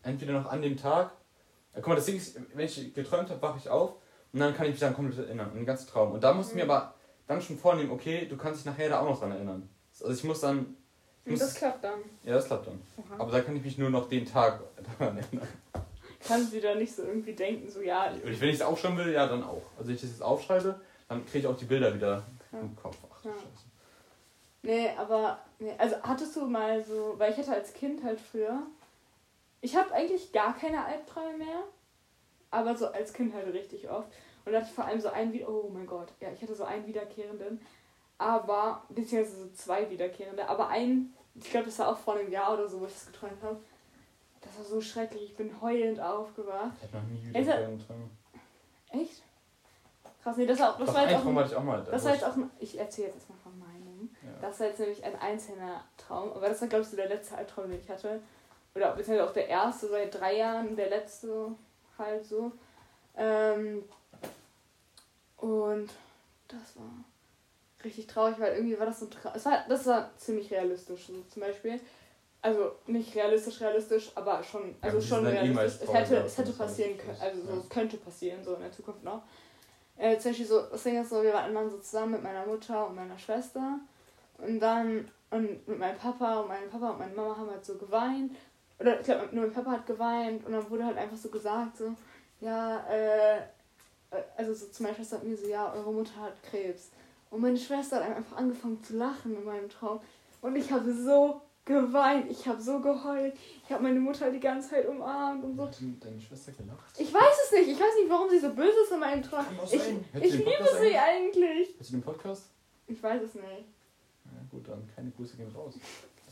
[0.01, 1.11] entweder noch an dem Tag.
[1.73, 3.93] Ja, guck mal, das Ding ist, wenn ich geträumt habe, wache ich auf
[4.33, 6.11] und dann kann ich mich dann komplett erinnern, an den ganzen Traum.
[6.11, 6.71] Und da musst du mir Mhm.
[6.71, 6.93] aber
[7.27, 9.69] dann schon vornehmen, okay, du kannst dich nachher da auch noch dran erinnern.
[10.01, 10.75] Also ich muss dann.
[11.25, 11.99] Und muss, das klappt dann.
[12.23, 12.81] ja, das klappt dann.
[12.97, 13.15] Oha.
[13.21, 14.59] Aber da kann ich mich nur noch den Tag
[14.99, 15.47] daran erinnern.
[16.25, 19.11] Kannst du dir nicht so irgendwie denken, so ja, Und wenn ich es aufschreiben will,
[19.13, 19.61] ja, dann auch.
[19.77, 22.59] Also wenn ich das jetzt aufschreibe, dann kriege ich auch die Bilder wieder Ja.
[22.59, 22.97] im Kopf.
[23.13, 23.35] Ach du Ja.
[23.35, 23.47] Scheiße.
[24.65, 28.61] Nee, aber, nee, also hattest du mal so, weil ich hatte als Kind halt früher,
[29.59, 31.63] ich habe eigentlich gar keine Albträume mehr,
[32.51, 34.07] aber so als Kind halt richtig oft.
[34.45, 36.55] Und da hatte ich vor allem so einen, wieder- oh mein Gott, ja, ich hatte
[36.55, 37.59] so einen wiederkehrenden,
[38.23, 42.53] aber, beziehungsweise so zwei wiederkehrende, aber einen, ich glaube, das war auch vor einem Jahr
[42.53, 43.57] oder so, wo ich das geträumt habe.
[44.41, 46.71] Das war so schrecklich, ich bin heulend aufgewacht.
[46.81, 48.09] Ich habe noch nie Ist wieder er- einen Traum.
[48.91, 49.23] Echt?
[50.21, 51.83] Krass, nee, das war, das Doch, war jetzt auch, Traum ein, hatte ich auch mal.
[51.83, 54.15] das war jetzt auch, ein, ich erzähle jetzt erstmal von meinem.
[54.21, 54.29] ja.
[54.41, 57.37] Das war jetzt nämlich ein einzelner Traum, aber das war, glaube ich, so der letzte
[57.37, 58.21] Albtraum, den ich hatte.
[58.75, 61.47] Oder beziehungsweise auch der erste seit drei Jahren, der letzte
[61.97, 62.51] halt so.
[63.15, 63.83] Ähm,
[65.37, 65.89] und
[66.47, 66.89] das war
[67.83, 69.37] richtig traurig, weil irgendwie war das so traurig.
[69.37, 71.79] Es war, das war ziemlich realistisch, so zum Beispiel.
[72.41, 75.55] Also nicht realistisch, realistisch, aber schon, also die schon eh realistisch.
[75.55, 77.57] meist Es hätte, es hätte passieren können, also so, ja.
[77.57, 79.23] es könnte passieren, so in der Zukunft noch.
[79.95, 82.45] Äh, zum Beispiel so, das Ding ist so, wir waren dann so zusammen mit meiner
[82.45, 83.79] Mutter und meiner Schwester
[84.39, 87.75] und dann und mit meinem Papa und mein Papa und meine Mama haben halt so
[87.75, 88.35] geweint.
[88.79, 91.77] Oder ich glaube, nur mein Papa hat geweint und dann wurde halt einfach so gesagt,
[91.77, 91.93] so,
[92.39, 96.43] ja, äh, äh, also so zu meiner Schwester hat mir so, ja, eure Mutter hat
[96.43, 96.91] Krebs.
[97.33, 99.99] Und meine Schwester hat einfach angefangen zu lachen in meinem Traum.
[100.41, 103.33] Und ich habe so geweint, ich habe so geheult.
[103.65, 105.63] Ich habe meine Mutter die ganze Zeit umarmt und so.
[105.63, 106.93] Hat deine Schwester gelacht?
[106.99, 109.45] Ich weiß es nicht, ich weiß nicht, warum sie so böse ist in meinem Traum.
[109.65, 111.69] Ich, ich liebe sie eigentlich?
[111.79, 112.49] Hast du den Podcast?
[112.85, 113.45] Ich weiß es nicht.
[114.25, 115.73] Ja, gut, dann keine Grüße gehen raus.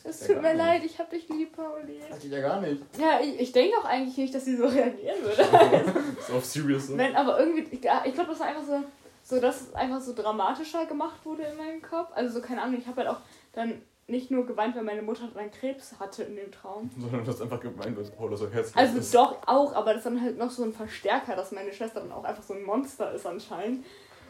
[0.03, 0.57] Es ja tut gar mir nicht.
[0.57, 1.99] leid, ich hab dich lieb, Pauli.
[2.09, 2.83] Das geht ja gar nicht.
[2.99, 5.93] Ja, ich, ich denke auch eigentlich nicht, dass sie so reagieren würde.
[6.19, 6.97] ist auf serious so.
[6.97, 8.83] Wenn, aber irgendwie, ich, ja, ich glaube, das war einfach so,
[9.31, 12.11] so, dass es einfach so dramatischer gemacht wurde in meinem Kopf.
[12.13, 13.21] Also so, keine Ahnung, ich habe halt auch
[13.53, 16.91] dann nicht nur geweint, weil meine Mutter dann Krebs hatte in dem Traum.
[16.99, 19.15] Sondern du hast einfach gemeint, weil Paula so herzlich Also ist.
[19.15, 22.11] doch auch, aber das ist dann halt noch so ein Verstärker, dass meine Schwester dann
[22.11, 23.85] auch einfach so ein Monster ist anscheinend.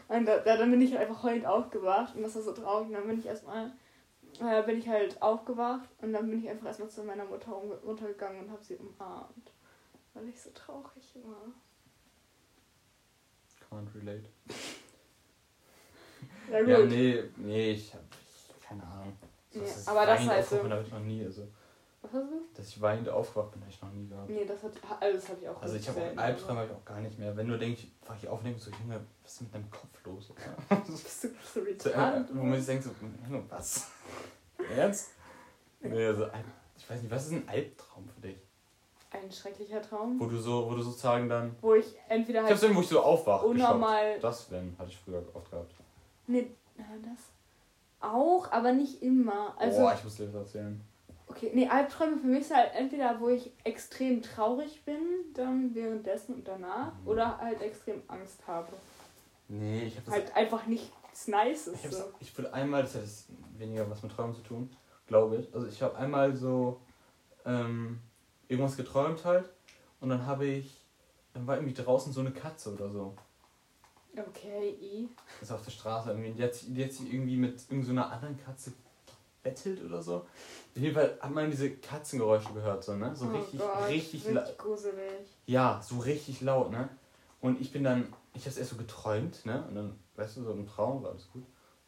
[0.08, 2.88] Und da, da dann bin ich halt einfach heulend aufgewacht und das war so traurig.
[2.88, 3.72] Und dann bin ich erstmal,
[4.40, 8.44] äh, bin ich halt aufgewacht und dann bin ich einfach erstmal zu meiner Mutter runtergegangen
[8.44, 9.52] und habe sie umarmt.
[10.14, 11.52] Weil ich so traurig war.
[13.68, 14.28] Can't relate.
[16.50, 16.68] Ja gut.
[16.68, 19.16] Ja, nee, nee, ich hab ich, keine Ahnung.
[19.50, 21.24] So, ich aber das weinend halt habe ich noch nie.
[21.24, 21.46] Also,
[22.00, 22.40] Was hast du?
[22.54, 24.30] dass ich weinend aufgewacht bin, habe ich noch nie gehabt.
[24.30, 26.18] Nee, das hat, also das habe ich auch Also ich habe auch selten.
[26.18, 27.36] Albträume hab ich auch gar nicht mehr.
[27.36, 30.04] Wenn denke ich, wach ich auf und denke so, Junge, was ist mit deinem Kopf
[30.04, 30.32] los?
[30.86, 32.36] Bist du, du so, äh, retarded?
[32.36, 32.90] wo man sich denkt so,
[33.28, 33.90] Junge, was?
[34.76, 35.10] Ernst?
[35.80, 36.26] Nee, also,
[36.76, 38.36] ich weiß nicht, was ist ein Albtraum für dich?
[39.10, 41.54] Ein schrecklicher Traum, Wo du so, wo du sozusagen dann.
[41.60, 43.44] wo ich entweder Ich halt hab's dann, wo ich so aufwache.
[43.44, 45.74] unnormal Das wenn, hatte ich früher oft gehabt.
[46.32, 47.18] Nee, das
[48.00, 49.54] auch, aber nicht immer.
[49.58, 50.80] Also, Boah, ich muss dir das erzählen.
[51.28, 54.98] Okay, nee, Albträume für mich sind halt entweder, wo ich extrem traurig bin,
[55.34, 57.08] dann währenddessen und danach, Mhm.
[57.08, 58.68] oder halt extrem Angst habe.
[59.48, 60.14] Nee, ich habe das.
[60.14, 61.74] Halt einfach nichts Nices.
[61.84, 62.04] ich, So.
[62.20, 63.26] ich will einmal, das hat jetzt
[63.56, 64.74] weniger was mit Träumen zu tun,
[65.06, 65.54] glaube ich.
[65.54, 66.80] Also ich habe einmal so
[67.46, 68.00] ähm,
[68.48, 69.48] irgendwas geträumt halt
[70.00, 70.84] und dann habe ich,
[71.34, 73.14] dann war irgendwie draußen so eine Katze oder so.
[74.16, 75.08] Okay, i.
[75.40, 76.30] Das ist auf der Straße irgendwie.
[76.30, 78.72] Und die hat, die hat sich irgendwie mit irgendeiner anderen Katze
[79.42, 80.16] gebettelt oder so.
[80.16, 80.26] Auf
[80.74, 83.14] jeden Fall hat man diese Katzengeräusche gehört, so, ne?
[83.16, 85.26] So oh richtig, Gott, richtig, la richtig gruselig.
[85.46, 86.88] ja, so richtig laut, ne?
[87.40, 89.64] Und ich bin dann, ich hab's erst so geträumt, ne?
[89.68, 91.44] Und dann, weißt du, so im Traum war alles gut.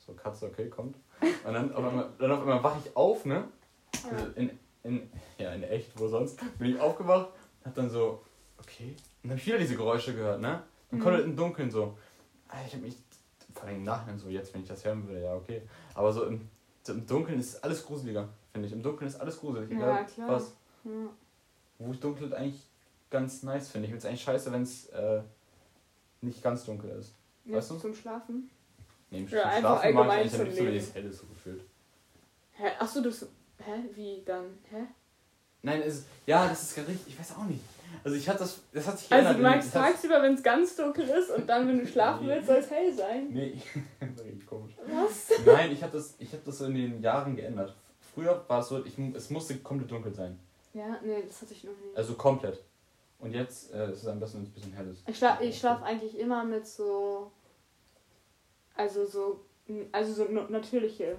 [0.06, 0.96] So, Katze, okay, kommt.
[1.20, 3.44] Und dann auf einmal, dann auf einmal wach ich auf, ne?
[4.10, 6.38] Also in, in, ja, in echt, wo sonst?
[6.58, 7.28] Bin ich aufgewacht,
[7.64, 8.22] hab dann so,
[8.58, 8.96] okay.
[9.22, 10.62] Und dann hab ich wieder diese Geräusche gehört, ne?
[10.90, 11.04] Dann Mhm.
[11.06, 11.96] halt im Dunkeln so.
[12.66, 12.96] Ich hab mich,
[13.54, 15.62] vor allem im Nachhinein so, jetzt, wenn ich das hören würde, ja, okay.
[15.94, 16.48] Aber so im,
[16.82, 18.72] so im Dunkeln ist alles gruseliger, finde ich.
[18.74, 19.70] Im Dunkeln ist alles gruselig.
[19.70, 20.28] Ja, Egal klar.
[20.28, 20.52] was.
[20.84, 20.90] Ja.
[21.78, 22.62] Wo ich dunkel eigentlich
[23.10, 23.86] ganz nice finde.
[23.86, 25.22] Ich finde es eigentlich scheiße, wenn es äh,
[26.20, 27.14] nicht ganz dunkel ist.
[27.44, 27.78] Ja, Weißt du?
[27.78, 28.50] Zum Schlafen?
[29.10, 30.84] Nee, im Ja, Schlafen einfach mag ich eigentlich am zum liebsten, wenn Leben.
[30.84, 31.64] es hell ist, so gefühlt.
[32.52, 32.64] Hä?
[32.78, 33.22] Achso, das.
[33.58, 33.72] Hä?
[33.94, 34.44] Wie dann?
[34.70, 34.84] Hä?
[35.62, 37.60] Nein, es ist, ja, das ist gar richtig, ich weiß auch nicht.
[38.02, 39.38] Also ich hatte das, das hat sich Also geändert.
[39.38, 42.56] du magst tagsüber, wenn es ganz dunkel ist und dann, wenn du schlafen willst, soll
[42.56, 43.28] es hell sein.
[43.30, 43.60] Nee,
[44.00, 44.74] das ist richtig komisch.
[44.86, 45.30] Was?
[45.46, 47.74] Nein, ich habe das, ich hab das in den Jahren geändert.
[48.14, 50.38] Früher war es so, ich, es musste komplett dunkel sein.
[50.74, 51.96] Ja, nee, das hatte ich noch nie.
[51.96, 52.62] Also komplett.
[53.18, 55.08] Und jetzt äh, ist es am besten, wenn es ein bisschen hell ist.
[55.08, 57.30] Ich schlafe ich schlaf eigentlich immer mit so.
[58.76, 59.40] Also so.
[59.92, 61.16] Also so natürliche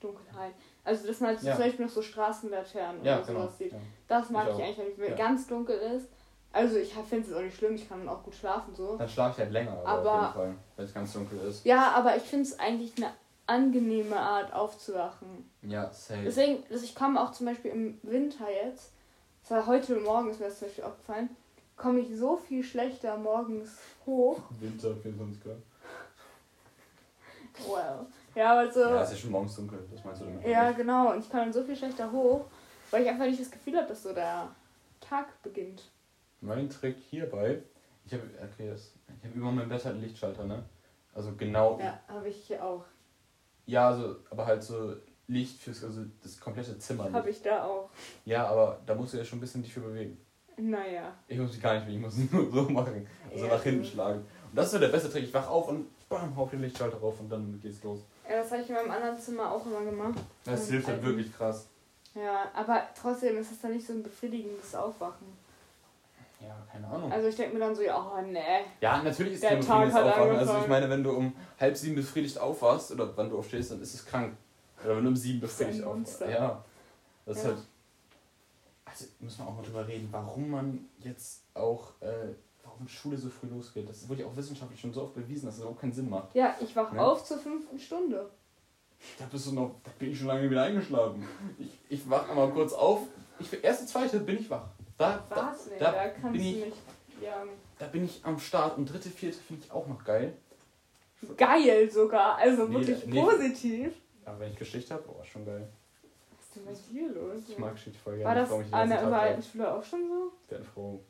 [0.00, 0.54] Dunkelheit.
[0.86, 1.54] Also dass man halt so Ja.
[1.56, 3.40] zum Beispiel noch so Straßenlaternen Ja, oder genau.
[3.40, 3.72] sowas sieht.
[3.72, 3.78] Ja.
[4.08, 5.16] Das mag Ich ich, eigentlich, wenn es Ja.
[5.16, 6.08] ganz dunkel ist.
[6.52, 8.96] Also ich finde es auch nicht schlimm, ich kann auch gut schlafen so.
[8.96, 11.64] Dann schlafe ich halt länger, aber, Aber- auf jeden Fall, wenn es ganz dunkel ist.
[11.66, 13.10] Ja, aber ich finde es eigentlich eine
[13.46, 15.50] angenehme Art aufzuwachen.
[15.62, 16.22] Ja, safe.
[16.24, 18.92] Deswegen, also ich komme auch zum Beispiel im Winter jetzt,
[19.42, 21.30] das war heute Morgen ist mir das zum Beispiel aufgefallen,
[21.76, 23.76] komme ich so viel schlechter morgens
[24.06, 24.40] hoch.
[24.60, 25.56] Winter 24 Grad.
[27.66, 28.06] Wow.
[28.36, 28.80] Ja, aber so.
[28.80, 30.46] Ja, es ist ja schon morgens dunkel, das meinst du damit?
[30.46, 31.12] Ja, genau.
[31.12, 32.44] Und ich kann dann so viel schlechter hoch,
[32.90, 34.48] weil ich einfach nicht das Gefühl habe, dass so der
[35.00, 35.90] Tag beginnt.
[36.42, 37.62] Mein Trick hierbei,
[38.04, 40.62] ich habe okay, das, ich habe über meinem Bett halt einen Lichtschalter, ne?
[41.14, 41.78] Also genau.
[41.80, 42.84] Ja, habe ich hier auch.
[43.64, 44.94] Ja, also, aber halt so
[45.28, 47.10] Licht fürs, also das komplette Zimmer.
[47.10, 47.88] Habe ich da auch.
[48.26, 50.18] Ja, aber da musst du ja schon ein bisschen dich für bewegen.
[50.58, 51.14] Naja.
[51.26, 53.06] Ich muss mich gar nicht bewegen, ich muss es nur so machen.
[53.32, 54.18] Also Ja, nach hinten schlagen.
[54.18, 55.24] Und das ist so der beste Trick.
[55.24, 58.04] Ich wach auf und bam, hau den Lichtschalter drauf und dann geht's los.
[58.28, 60.18] Ja, das habe ich in meinem anderen Zimmer auch immer gemacht.
[60.44, 61.68] Das Und hilft halt wirklich krass.
[62.14, 65.26] Ja, aber trotzdem ist es dann nicht so ein befriedigendes Aufwachen.
[66.40, 67.12] Ja, keine Ahnung.
[67.12, 68.40] Also ich denke mir dann so, ja, oh nee.
[68.80, 70.30] Ja, natürlich ist Der kein Tag befriedigendes hat Aufwachen.
[70.30, 70.62] Also angefangen.
[70.62, 73.94] ich meine, wenn du um halb sieben befriedigt aufwachst oder wann du aufstehst, dann ist
[73.94, 74.36] es krank.
[74.84, 76.20] Oder wenn du um sieben Das ist ein befriedigt aufwachst.
[76.22, 76.64] Ja.
[77.26, 77.50] Das ist Ja.
[77.50, 77.58] halt.
[78.84, 82.34] Also müssen wir auch mal drüber reden, warum man jetzt auch, äh,
[82.76, 83.88] warum Schule so früh losgeht.
[83.88, 86.34] Das wurde ja auch wissenschaftlich schon so oft bewiesen, dass es überhaupt keinen Sinn macht.
[86.34, 87.00] Ja, ich wach Ne?
[87.02, 88.28] auf zur fünften Stunde.
[89.18, 91.26] Da bist du noch, da bin ich schon lange wieder eingeschlafen.
[91.58, 93.00] Ich, ich wach einmal kurz auf.
[93.38, 94.64] Ich, erste, zweite bin ich wach.
[94.98, 95.66] Da, da, Was?
[95.68, 96.74] Nee, da da, kannst bin du ich- mich.
[97.22, 97.44] Ja,
[97.78, 98.76] da bin ich am Start.
[98.78, 100.34] Und dritte, vierte finde ich auch noch geil.
[101.36, 102.36] geil sogar.
[102.36, 103.20] Also Nee, wirklich nee.
[103.22, 103.92] positiv.
[104.24, 105.68] Aber wenn ich Geschichte habe, oh, schon geil.
[106.36, 106.72] Was ist denn bei
[107.12, 107.42] dir los?
[107.48, 108.40] Ich mag Geschichte voll War gerne.
[108.48, 109.42] das mich den an der alten.
[109.42, 110.32] Schule auch schon so?
[110.42, 111.00] Ich bin froh.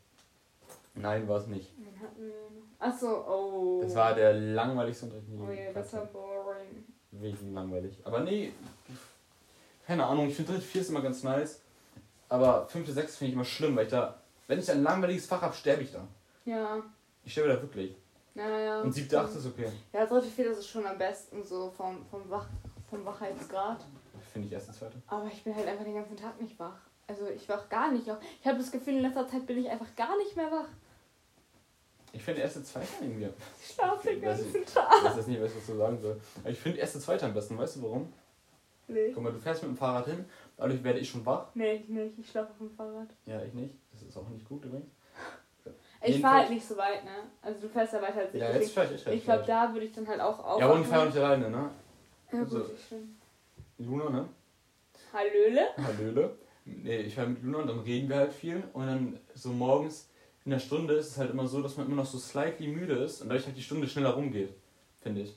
[0.96, 1.72] Nein, war es nicht.
[2.78, 3.80] Achso, oh.
[3.82, 6.84] Das war der langweiligste Unterricht Oh ja, das war boring.
[7.10, 7.98] Wirklich langweilig.
[8.04, 8.52] Aber nee,
[9.86, 10.28] keine Ahnung.
[10.28, 11.62] Ich finde dritte, vier ist immer ganz nice.
[12.28, 15.40] Aber fünfte, sechste finde ich immer schlimm, weil ich da, wenn ich ein langweiliges Fach
[15.42, 16.06] habe, sterbe ich da.
[16.44, 16.82] Ja.
[17.24, 17.94] Ich sterbe da wirklich.
[18.34, 18.80] Ja, ja.
[18.82, 19.70] Und siebte, achte ist okay.
[19.92, 22.46] Ja, dritte, vierte ist schon am besten so vom, vom, Wach,
[22.90, 23.78] vom Wachheitsgrad.
[24.32, 25.00] Finde ich erste, zweite.
[25.06, 26.76] Aber ich bin halt einfach den ganzen Tag nicht wach.
[27.06, 28.18] Also ich wach gar nicht auf.
[28.40, 30.68] Ich habe das Gefühl, in letzter Zeit bin ich einfach gar nicht mehr wach.
[32.16, 33.28] Ich finde erste, zweite irgendwie.
[33.60, 35.04] Ich schlafe den ganzen Ich Tag.
[35.04, 36.18] weiß jetzt nicht, was ich dazu sagen soll.
[36.40, 37.58] Aber ich finde erste, zweite am besten.
[37.58, 38.12] Weißt du warum?
[38.88, 39.10] Nee.
[39.12, 40.24] Guck mal, du fährst mit dem Fahrrad hin,
[40.56, 41.48] dadurch werde ich schon wach.
[41.54, 42.18] Nee, ich nicht.
[42.18, 43.08] Ich schlafe auf dem Fahrrad.
[43.26, 43.74] Ja, ich nicht.
[43.92, 44.90] Das ist auch nicht gut übrigens.
[46.02, 47.10] Ich fahre halt nicht so weit, ne?
[47.42, 48.40] Also du fährst ja weiter als ich.
[48.40, 50.60] Ja, jetzt fahre ich ich glaube, da würde ich dann halt auch auf.
[50.60, 51.70] Ja, aber ich fahre nicht alleine, ne?
[52.32, 52.64] Ja, gut, so.
[52.86, 53.16] stimmt.
[53.78, 54.28] Luna, ne?
[55.12, 55.68] Hallöle?
[55.76, 56.38] Hallöle.
[56.64, 58.62] Nee, ich fahre mit Luna und dann reden wir halt viel.
[58.72, 60.08] Und dann so morgens
[60.46, 62.94] in der Stunde ist es halt immer so, dass man immer noch so slightly müde
[62.94, 64.54] ist und dadurch halt die Stunde schneller rumgeht.
[65.00, 65.36] Finde ich.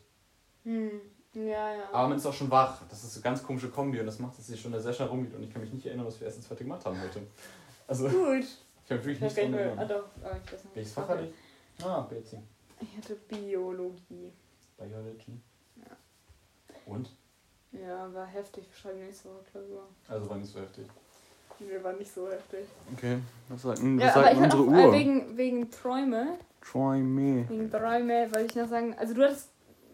[0.64, 1.02] Hm.
[1.34, 1.90] Ja, ja.
[1.92, 2.84] Aber man ist auch schon wach.
[2.88, 5.08] Das ist so eine ganz komische Kombi und das macht, dass die Stunde sehr schnell
[5.08, 5.34] rumgeht.
[5.34, 7.22] Und ich kann mich nicht erinnern, was wir erst ins zweite gemacht haben heute.
[7.88, 8.22] Also, ich Gut.
[8.24, 9.88] habe mich wirklich Ich nicht dran ah, erinnern.
[9.88, 10.76] doch, aber ich weiß nicht.
[10.76, 11.84] Welches Fach hatte ich?
[11.86, 12.38] Ah, BC.
[12.82, 14.32] Ich hatte Biologie.
[14.78, 15.40] Biology.
[15.78, 15.98] Ja.
[16.86, 17.10] Und?
[17.72, 18.66] Ja, war heftig.
[18.70, 19.88] Wir schreiben nächste Woche Klausur.
[20.08, 20.86] Also war nicht so heftig.
[21.60, 22.66] Nee, war nicht so heftig.
[22.96, 24.94] Okay, was sagt, was Ja, ich hatte unsere auch, äh, Uhr?
[24.94, 27.46] wegen, wegen Träume, Try me.
[27.50, 29.50] wegen Träume, wollte ich noch sagen, also du hattest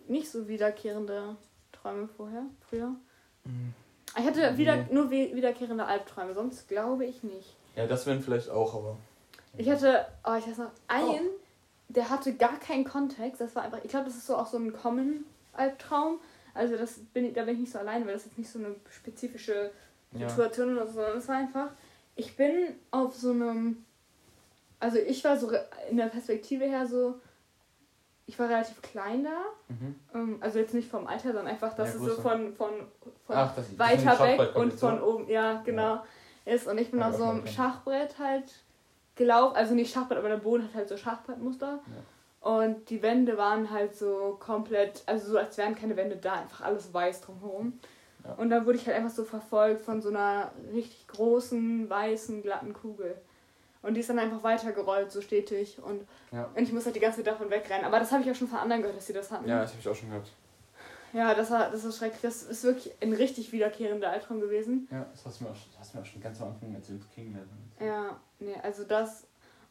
[0.08, 1.36] nicht so wiederkehrende
[1.72, 2.96] Träume vorher, früher.
[3.46, 3.74] Hm.
[4.18, 4.86] Ich hatte wieder, Nee.
[4.92, 7.56] nur wiederkehrende Albträume, sonst glaube ich nicht.
[7.76, 8.98] Ja, das wären vielleicht auch, aber.
[9.58, 11.28] Ich hatte, oh, ich weiß noch, einen,
[11.90, 13.42] der hatte gar keinen Kontext.
[13.42, 16.20] Das war einfach, ich glaube, das ist so auch so ein Common-Albtraum.
[16.54, 18.60] Also das bin ich, da bin ich nicht so allein, weil das jetzt nicht so
[18.60, 19.72] eine spezifische
[20.20, 20.30] Ja.
[20.30, 21.68] Situation oder so, sondern es war einfach,
[22.16, 23.84] ich bin auf so einem,
[24.80, 25.52] also ich war so
[25.90, 27.20] in der Perspektive her so,
[28.28, 29.96] ich war relativ klein da, Mhm.
[30.14, 32.70] ähm, also jetzt nicht vom Alter, sondern einfach, dass Ja, es so von, von,
[33.28, 36.02] von Ach, das- weiter weg und von kommt oben, ja, genau,
[36.46, 36.68] ist.
[36.68, 37.46] Und ich bin Ja, auf so einem.
[37.48, 38.46] Schachbrett halt
[39.16, 41.80] gelaufen, also nicht Schachbrett, aber der Boden hat halt so Schachbrettmuster.
[42.42, 46.62] Und die Wände waren halt so komplett, also so als wären keine Wände da, einfach
[46.62, 47.80] alles weiß drumherum.
[48.26, 48.34] Ja.
[48.36, 52.74] Und dann wurde ich halt einfach so verfolgt von so einer richtig großen, weißen, glatten
[52.74, 53.16] Kugel.
[53.82, 55.78] Und die ist dann einfach weitergerollt, so stetig.
[55.82, 56.50] Und, Ja.
[56.56, 57.86] und ich muss halt die ganze Zeit davon wegrennen.
[57.86, 59.48] Aber das habe ich auch schon von anderen gehört, dass sie das hatten.
[59.48, 60.28] Ja, das habe ich auch schon gehört.
[61.14, 62.22] Ja, das war, das ist schrecklich.
[62.22, 64.88] Das ist wirklich ein richtig wiederkehrender Albtraum gewesen.
[64.92, 66.74] Ja, das hast du mir auch, das hast du mir auch schon ganz am Anfang
[66.74, 67.44] erzählt, Kingdom.
[67.80, 69.28] Ja, nee, also das.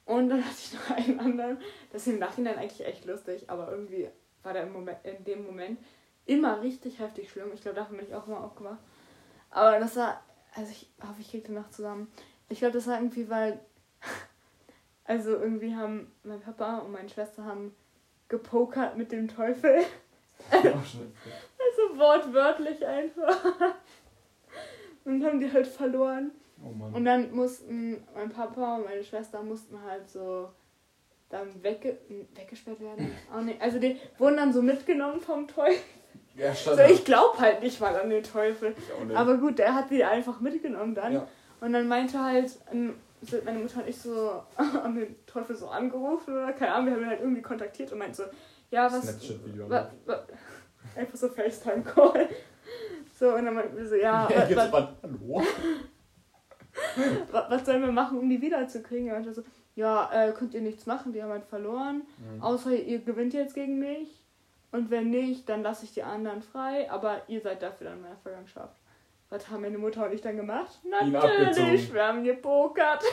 [0.07, 1.59] Und dann hatte ich noch einen anderen.
[1.93, 4.09] Das ist im Nachhinein eigentlich echt lustig, aber irgendwie
[4.43, 5.79] war der im Moment, in dem Moment
[6.27, 7.51] immer richtig heftig schlimm.
[7.55, 8.79] Ich glaube, davon bin ich auch immer aufgewacht.
[9.51, 10.23] Aber das war.
[10.55, 12.11] Also ich hoffe, ich kriege die Nacht zusammen.
[12.49, 13.61] Ich glaube, das war irgendwie, weil.
[15.07, 17.75] Also irgendwie haben mein Papa und meine Schwester haben
[18.29, 19.85] gepokert mit dem Teufel.
[20.51, 23.75] Also wortwörtlich einfach.
[25.05, 26.31] Und haben die halt verloren.
[26.63, 26.97] Oh.
[26.97, 30.49] Und dann mussten mein Papa und meine Schwester mussten halt so
[31.29, 31.99] dann wegge
[32.35, 33.11] weggesperrt werden.
[33.37, 33.57] Oh, nee.
[33.61, 35.83] Also die wurden dann so mitgenommen vom Teufel.
[36.37, 38.75] Ja, So, ich glaube halt nicht mal an den Teufel.
[39.15, 41.13] Aber gut, der hat die einfach mitgenommen dann.
[41.13, 41.29] Ja.
[41.61, 44.43] Und dann meinte halt, ähm, sind meine Mutter und ich so
[44.83, 47.99] an den Teufel so angerufen oder keine Ahnung, wir haben ihn halt irgendwie kontaktiert und
[47.99, 48.23] meinte so,
[48.71, 49.03] ja, was.
[49.03, 49.71] Snapchat-Video.
[49.71, 50.27] wa, wa,
[50.97, 52.29] einfach so FaceTime-Call.
[53.17, 55.43] So, und dann meinten wir so, ja, Ja, wa, wa, hallo?
[57.31, 59.07] wa, was sollen wir machen, um die wiederzukriegen?
[59.07, 59.43] Er meinte so,
[59.77, 62.03] ja, äh, könnt ihr nichts machen, die haben halt verloren.
[62.19, 62.43] Mhm.
[62.43, 64.24] Außer ihr gewinnt jetzt gegen mich.
[64.75, 66.91] Und wenn nicht, dann lasse ich die anderen frei.
[66.91, 68.71] Aber ihr seid dafür dann in meiner Vergangenheit.
[69.31, 70.81] Was haben meine Mutter und ich dann gemacht?
[70.83, 73.03] Natürlich, wir haben gepokert.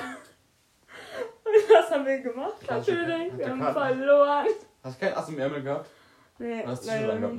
[1.45, 2.55] Und was haben wir gemacht?
[2.67, 4.45] Natürlich, wir haben verloren.
[4.83, 5.89] Hast du kein Ass im Ärmel gehabt?
[6.37, 7.35] Nee, Du hast die leider schon angehabt,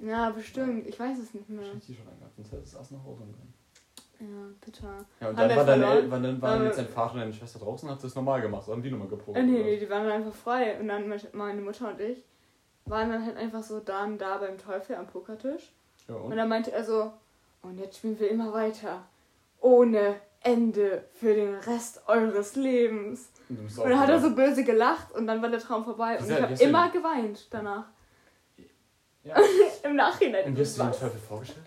[0.00, 0.10] ne?
[0.10, 0.86] Ja, bestimmt.
[0.88, 1.60] Ich weiß es nicht mehr.
[1.60, 3.54] Wahrscheinlich die schon angehabt, sonst hättest du das Ass nach Hause können.
[4.20, 5.06] Ja, bitter.
[5.20, 7.32] Ja, und Haben dann, war deine, wann dann waren Äh, jetzt dein Vater und deine
[7.32, 8.64] Schwester draußen und hat das normal gemacht.
[8.66, 9.38] So haben die nochmal geprobt.
[9.38, 10.78] Äh, nee, nee, die waren einfach frei.
[10.78, 12.22] Und dann meine Mutter und ich
[12.86, 15.72] waren dann halt einfach so dann da beim Teufel am Pokertisch.
[16.08, 16.36] Ja, Und und?
[16.36, 17.12] dann meinte er so,
[17.62, 19.02] und jetzt spielen wir immer weiter.
[19.60, 23.28] Ohne Ende für den Rest eures Lebens.
[23.48, 26.18] Und, Und dann hat er so böse gelacht und dann war der Traum vorbei.
[26.18, 27.84] Und Wie ich habe immer ihn- geweint danach.
[29.22, 29.36] Ja.
[29.84, 30.46] Im Nachhinein.
[30.46, 30.90] Und wie hast du den?
[30.92, 31.66] Teufel vorgestellt?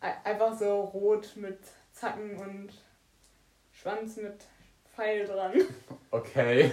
[0.00, 1.58] Ein- Einfach so rot mit
[1.92, 2.68] Zacken und
[3.72, 4.34] Schwanz mit
[4.94, 5.52] Pfeil dran.
[6.12, 6.72] Okay.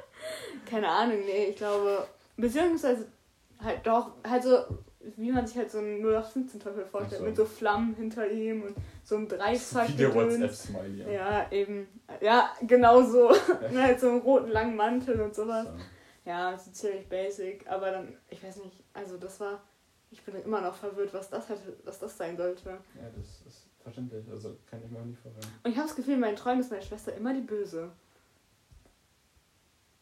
[0.70, 2.06] Keine Ahnung, nee, ich glaube.
[2.38, 3.06] Beziehungsweise
[3.60, 4.58] halt doch, halt so,
[5.16, 7.24] wie man sich halt so einen 0815 Teufel vorstellt, Ach so.
[7.24, 9.88] mit so Flammen hinter ihm und so einem Dreizack.
[9.88, 10.14] Wie der.
[10.14, 11.12] WhatsApp-Smiley.
[11.12, 11.88] Ja, eben.
[12.20, 13.30] Ja, genau so.
[13.70, 15.66] Mit halt so einem roten langen Mantel und sowas.
[15.66, 15.72] So.
[16.30, 19.62] Ja, so ziemlich basic, aber dann, ich weiß nicht, also das war,
[20.10, 22.68] ich bin immer noch verwirrt, was das hätte, was das sein sollte.
[22.68, 24.24] Ja, das ist verständlich.
[24.30, 25.54] Also kann ich mir auch nicht vorstellen.
[25.64, 27.90] Und ich habe das Gefühl, in meinen Träumen ist meine Schwester immer die Böse.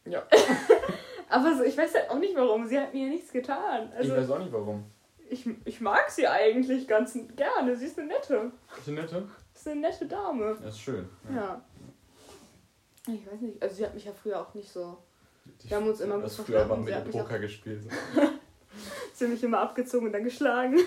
[0.05, 0.23] Ja.
[1.29, 3.89] Aber so, ich weiß halt auch nicht warum, sie hat mir nichts getan.
[3.93, 4.85] ich Also weiß auch nicht warum.
[5.29, 9.27] ich, ich mag sie eigentlich ganz gerne, sie ist eine nette, Ist die nette?
[9.53, 10.57] ist eine nette Dame.
[10.61, 11.07] Ja, ist schön.
[11.33, 11.61] Ja.
[13.07, 14.97] Ich weiß nicht, also sie hat mich ja früher auch nicht so,
[15.63, 16.93] Die- Wir haben uns immer das gut früher verstanden.
[16.93, 17.83] haben wir Poker gespielt.
[19.13, 20.77] sie hat mich immer abgezogen und dann geschlagen.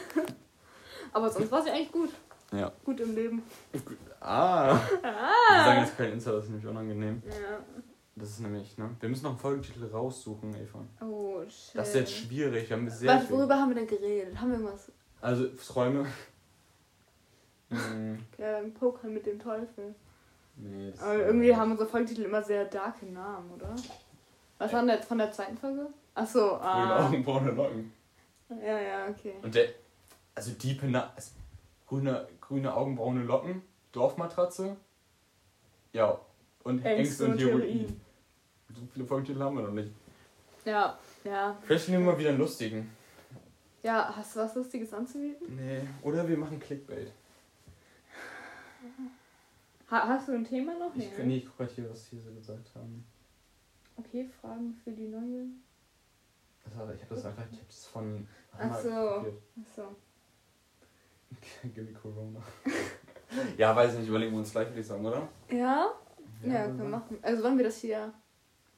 [1.12, 2.11] Aber sonst war sie eigentlich gut,
[2.53, 2.70] Ja.
[2.84, 3.43] gut im Leben.
[4.20, 4.78] Ah.
[5.03, 7.22] Wir sagen jetzt kein Insta, das ist nämlich unangenehm.
[7.26, 7.59] Ja.
[8.21, 8.91] Das ist nämlich, ne?
[9.01, 10.85] Wir müssen noch einen Folgentitel raussuchen, Eva.
[11.01, 11.75] Oh, shit.
[11.75, 12.68] Das ist jetzt schwierig.
[12.68, 13.37] Wir haben sehr Warte, viel.
[13.37, 14.39] worüber haben wir denn geredet?
[14.39, 14.93] Haben wir irgendwas?
[15.21, 16.07] Also, Träume.
[17.73, 19.95] Hm, Ja, im Poker mit dem Teufel.
[20.57, 23.77] nee, das Aber irgendwie haben unsere Folgetitel immer sehr darke Namen, oder?
[24.59, 25.87] Was war denn jetzt von der zweiten Folge?
[26.16, 27.07] Achso, Grüne ah.
[27.07, 27.93] Augen, braune Locken.
[28.49, 29.35] Ja, ja, okay.
[29.41, 29.68] Und der.
[30.35, 31.12] Also, die Pena.
[31.14, 31.31] also,
[31.87, 33.62] Grüne, grüne Augen, braune Locken.
[33.93, 34.77] Dorfmatratze.
[35.93, 36.18] Ja.
[36.64, 38.01] Und Ängste, und Heroin.
[38.81, 39.93] So viele Folgentitel haben wir noch nicht.
[40.64, 41.59] Ja, ja.
[41.62, 42.91] Vielleicht nehmen wir mal wieder einen lustigen.
[43.83, 45.55] Ja, hast du was Lustiges anzubieten?
[45.57, 45.83] Nee.
[46.03, 47.12] Oder wir machen Clickbait.
[49.91, 50.95] Ha hast du ein Thema noch?
[50.95, 51.24] Ich, ne?
[51.24, 53.05] nee, ich guck grad hier, was hier so gesagt haben.
[53.97, 55.47] Okay, Fragen für die neue.
[56.64, 58.26] Das war, ich habe das einfach, ich hab das von.
[58.59, 59.26] Ach so.
[61.74, 62.41] Give me Corona.
[63.59, 65.28] ja, weiß nicht, überlegen wir uns gleich, würde ich sagen, oder?
[65.51, 65.91] Ja?
[66.43, 67.18] Ja, wollen können wir machen.
[67.22, 68.12] Also wollen wir das hier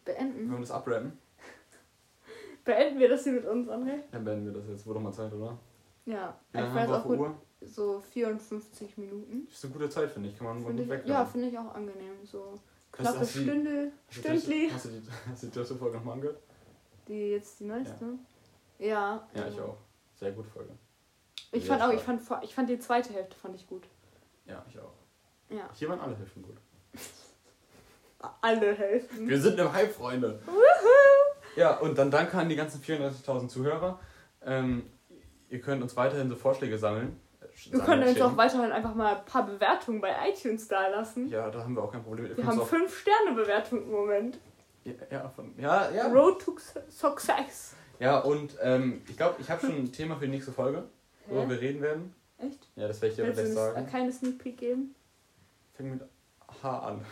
[0.04, 0.48] beenden?
[0.48, 1.18] Wollen wir das abrappen?
[2.64, 4.00] Beenden wir das hier mit uns, André?
[4.10, 4.86] Dann beenden wir das jetzt.
[4.86, 5.58] Wurde mal Zeit, oder?
[6.04, 6.36] Ja.
[6.52, 7.18] Lange ich weiß auch gut.
[7.18, 7.34] Uhr?
[7.60, 9.46] So 54 Minuten.
[9.50, 10.36] Ist eine gute Zeit, finde ich.
[10.36, 12.24] Kann man mal Finde gut ich, ja, finde ich auch angenehm.
[12.24, 12.58] So
[12.90, 13.90] knappe hast Stündli.
[14.72, 16.40] Hast du die, hast du die dritte Folge nochmal angehört?
[17.08, 18.18] Die jetzt die neueste?
[18.78, 19.28] Ja.
[19.34, 19.76] Ja, ich ähm, auch.
[20.14, 20.70] Sehr gut Folge.
[21.52, 23.84] Ich Sehr fand auch, ich fand, ich fand die zweite Hälfte fand ich gut.
[24.46, 24.92] Ja, ich auch.
[25.50, 25.68] Ja.
[25.74, 26.56] Hier waren alle Hälften gut.
[28.40, 29.28] Alle Hälften.
[29.28, 30.40] Wir sind im Hype, Freunde.
[31.56, 34.00] Ja, und dann danke an die ganzen 34.000 Zuhörer.
[34.44, 34.84] Ähm,
[35.48, 37.20] ihr könnt uns weiterhin so Vorschläge sammeln.
[37.70, 41.28] Wir können uns auch weiterhin einfach mal ein paar Bewertungen bei iTunes da lassen.
[41.28, 42.26] Ja, da haben wir auch kein Problem.
[42.26, 44.38] Ihr Wir haben 5 Sterne Bewertungen im Moment.
[44.84, 46.06] ja, ja, von, ja, ja.
[46.08, 46.56] Road to
[46.88, 47.74] Success.
[47.98, 50.84] Ja, und ähm, ich glaube, ich habe schon ein Thema für die nächste Folge,
[51.26, 51.50] worüber Hä?
[51.50, 52.14] wir reden werden.
[52.38, 52.68] Echt?
[52.74, 53.86] Ja, das werde ich dir gleich sagen.
[53.86, 54.94] keine Sneak Peek geben?
[55.74, 56.02] Fängt mit
[56.62, 57.04] H an.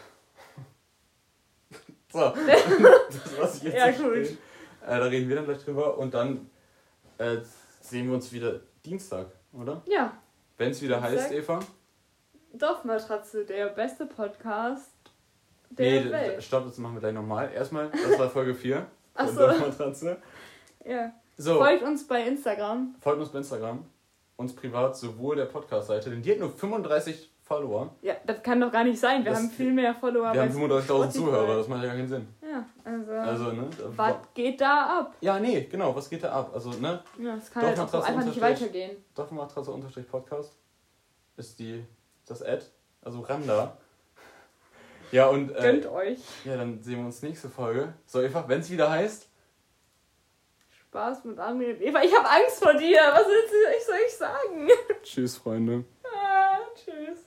[2.13, 4.27] So, das was ich jetzt Ja, gut.
[4.27, 4.39] stehen.
[4.87, 6.51] Äh, da reden wir dann gleich drüber und dann
[7.19, 7.37] äh,
[7.81, 9.83] sehen wir uns wieder Dienstag, oder?
[9.87, 10.17] Ja.
[10.57, 11.21] Wenn es wieder Dienstag?
[11.21, 11.61] heißt, Eva.
[12.53, 14.91] Dorfmatratze, der beste Podcast
[15.71, 16.43] der Nee, Welt.
[16.43, 17.53] stopp, das machen wir gleich nochmal.
[17.53, 18.85] Erstmal, das war Folge 4.
[19.15, 19.41] Ach von so.
[19.41, 20.17] Dorfmatratze.
[20.85, 21.13] Ja.
[21.37, 22.95] So, Folgt uns bei Instagram.
[23.01, 23.85] folgt uns bei Instagram.
[24.37, 27.91] Uns privat, sowohl der Podcast-Seite, denn die hat nur 35 Follower.
[28.01, 29.25] Ja, das kann doch gar nicht sein.
[29.25, 31.13] Wir Das- haben viel mehr Follower Wir haben 35.000 Spotify.
[31.19, 32.29] Zuhörer, das macht ja gar keinen Sinn.
[32.49, 33.11] Ja, also.
[33.13, 33.69] Also, ne?
[33.97, 35.15] was geht da ab?
[35.21, 36.53] Ja, nee, genau, was geht da ab?
[36.55, 37.03] Also, ne?
[37.19, 39.05] Ja, das kann halt auch so Dorfmatratze einfach nicht weitergehen.
[39.17, 40.57] Dorfmatratze unterstrich Podcast
[41.37, 41.85] ist die
[42.25, 42.65] das Ad,
[43.03, 43.77] also Randa.
[45.13, 46.21] Ja, und äh, Gönnt euch.
[46.45, 47.95] ja, dann sehen wir uns nächste Folge.
[48.07, 49.29] So einfach, wenn es wieder heißt.
[50.69, 52.01] Spaß mit André und Eva.
[52.05, 53.01] Ich habe Angst vor dir.
[53.11, 54.69] Was willst du, ich soll ich sagen?
[55.03, 55.85] Tschüss, Freunde.
[56.05, 57.19] Ah, tschüss.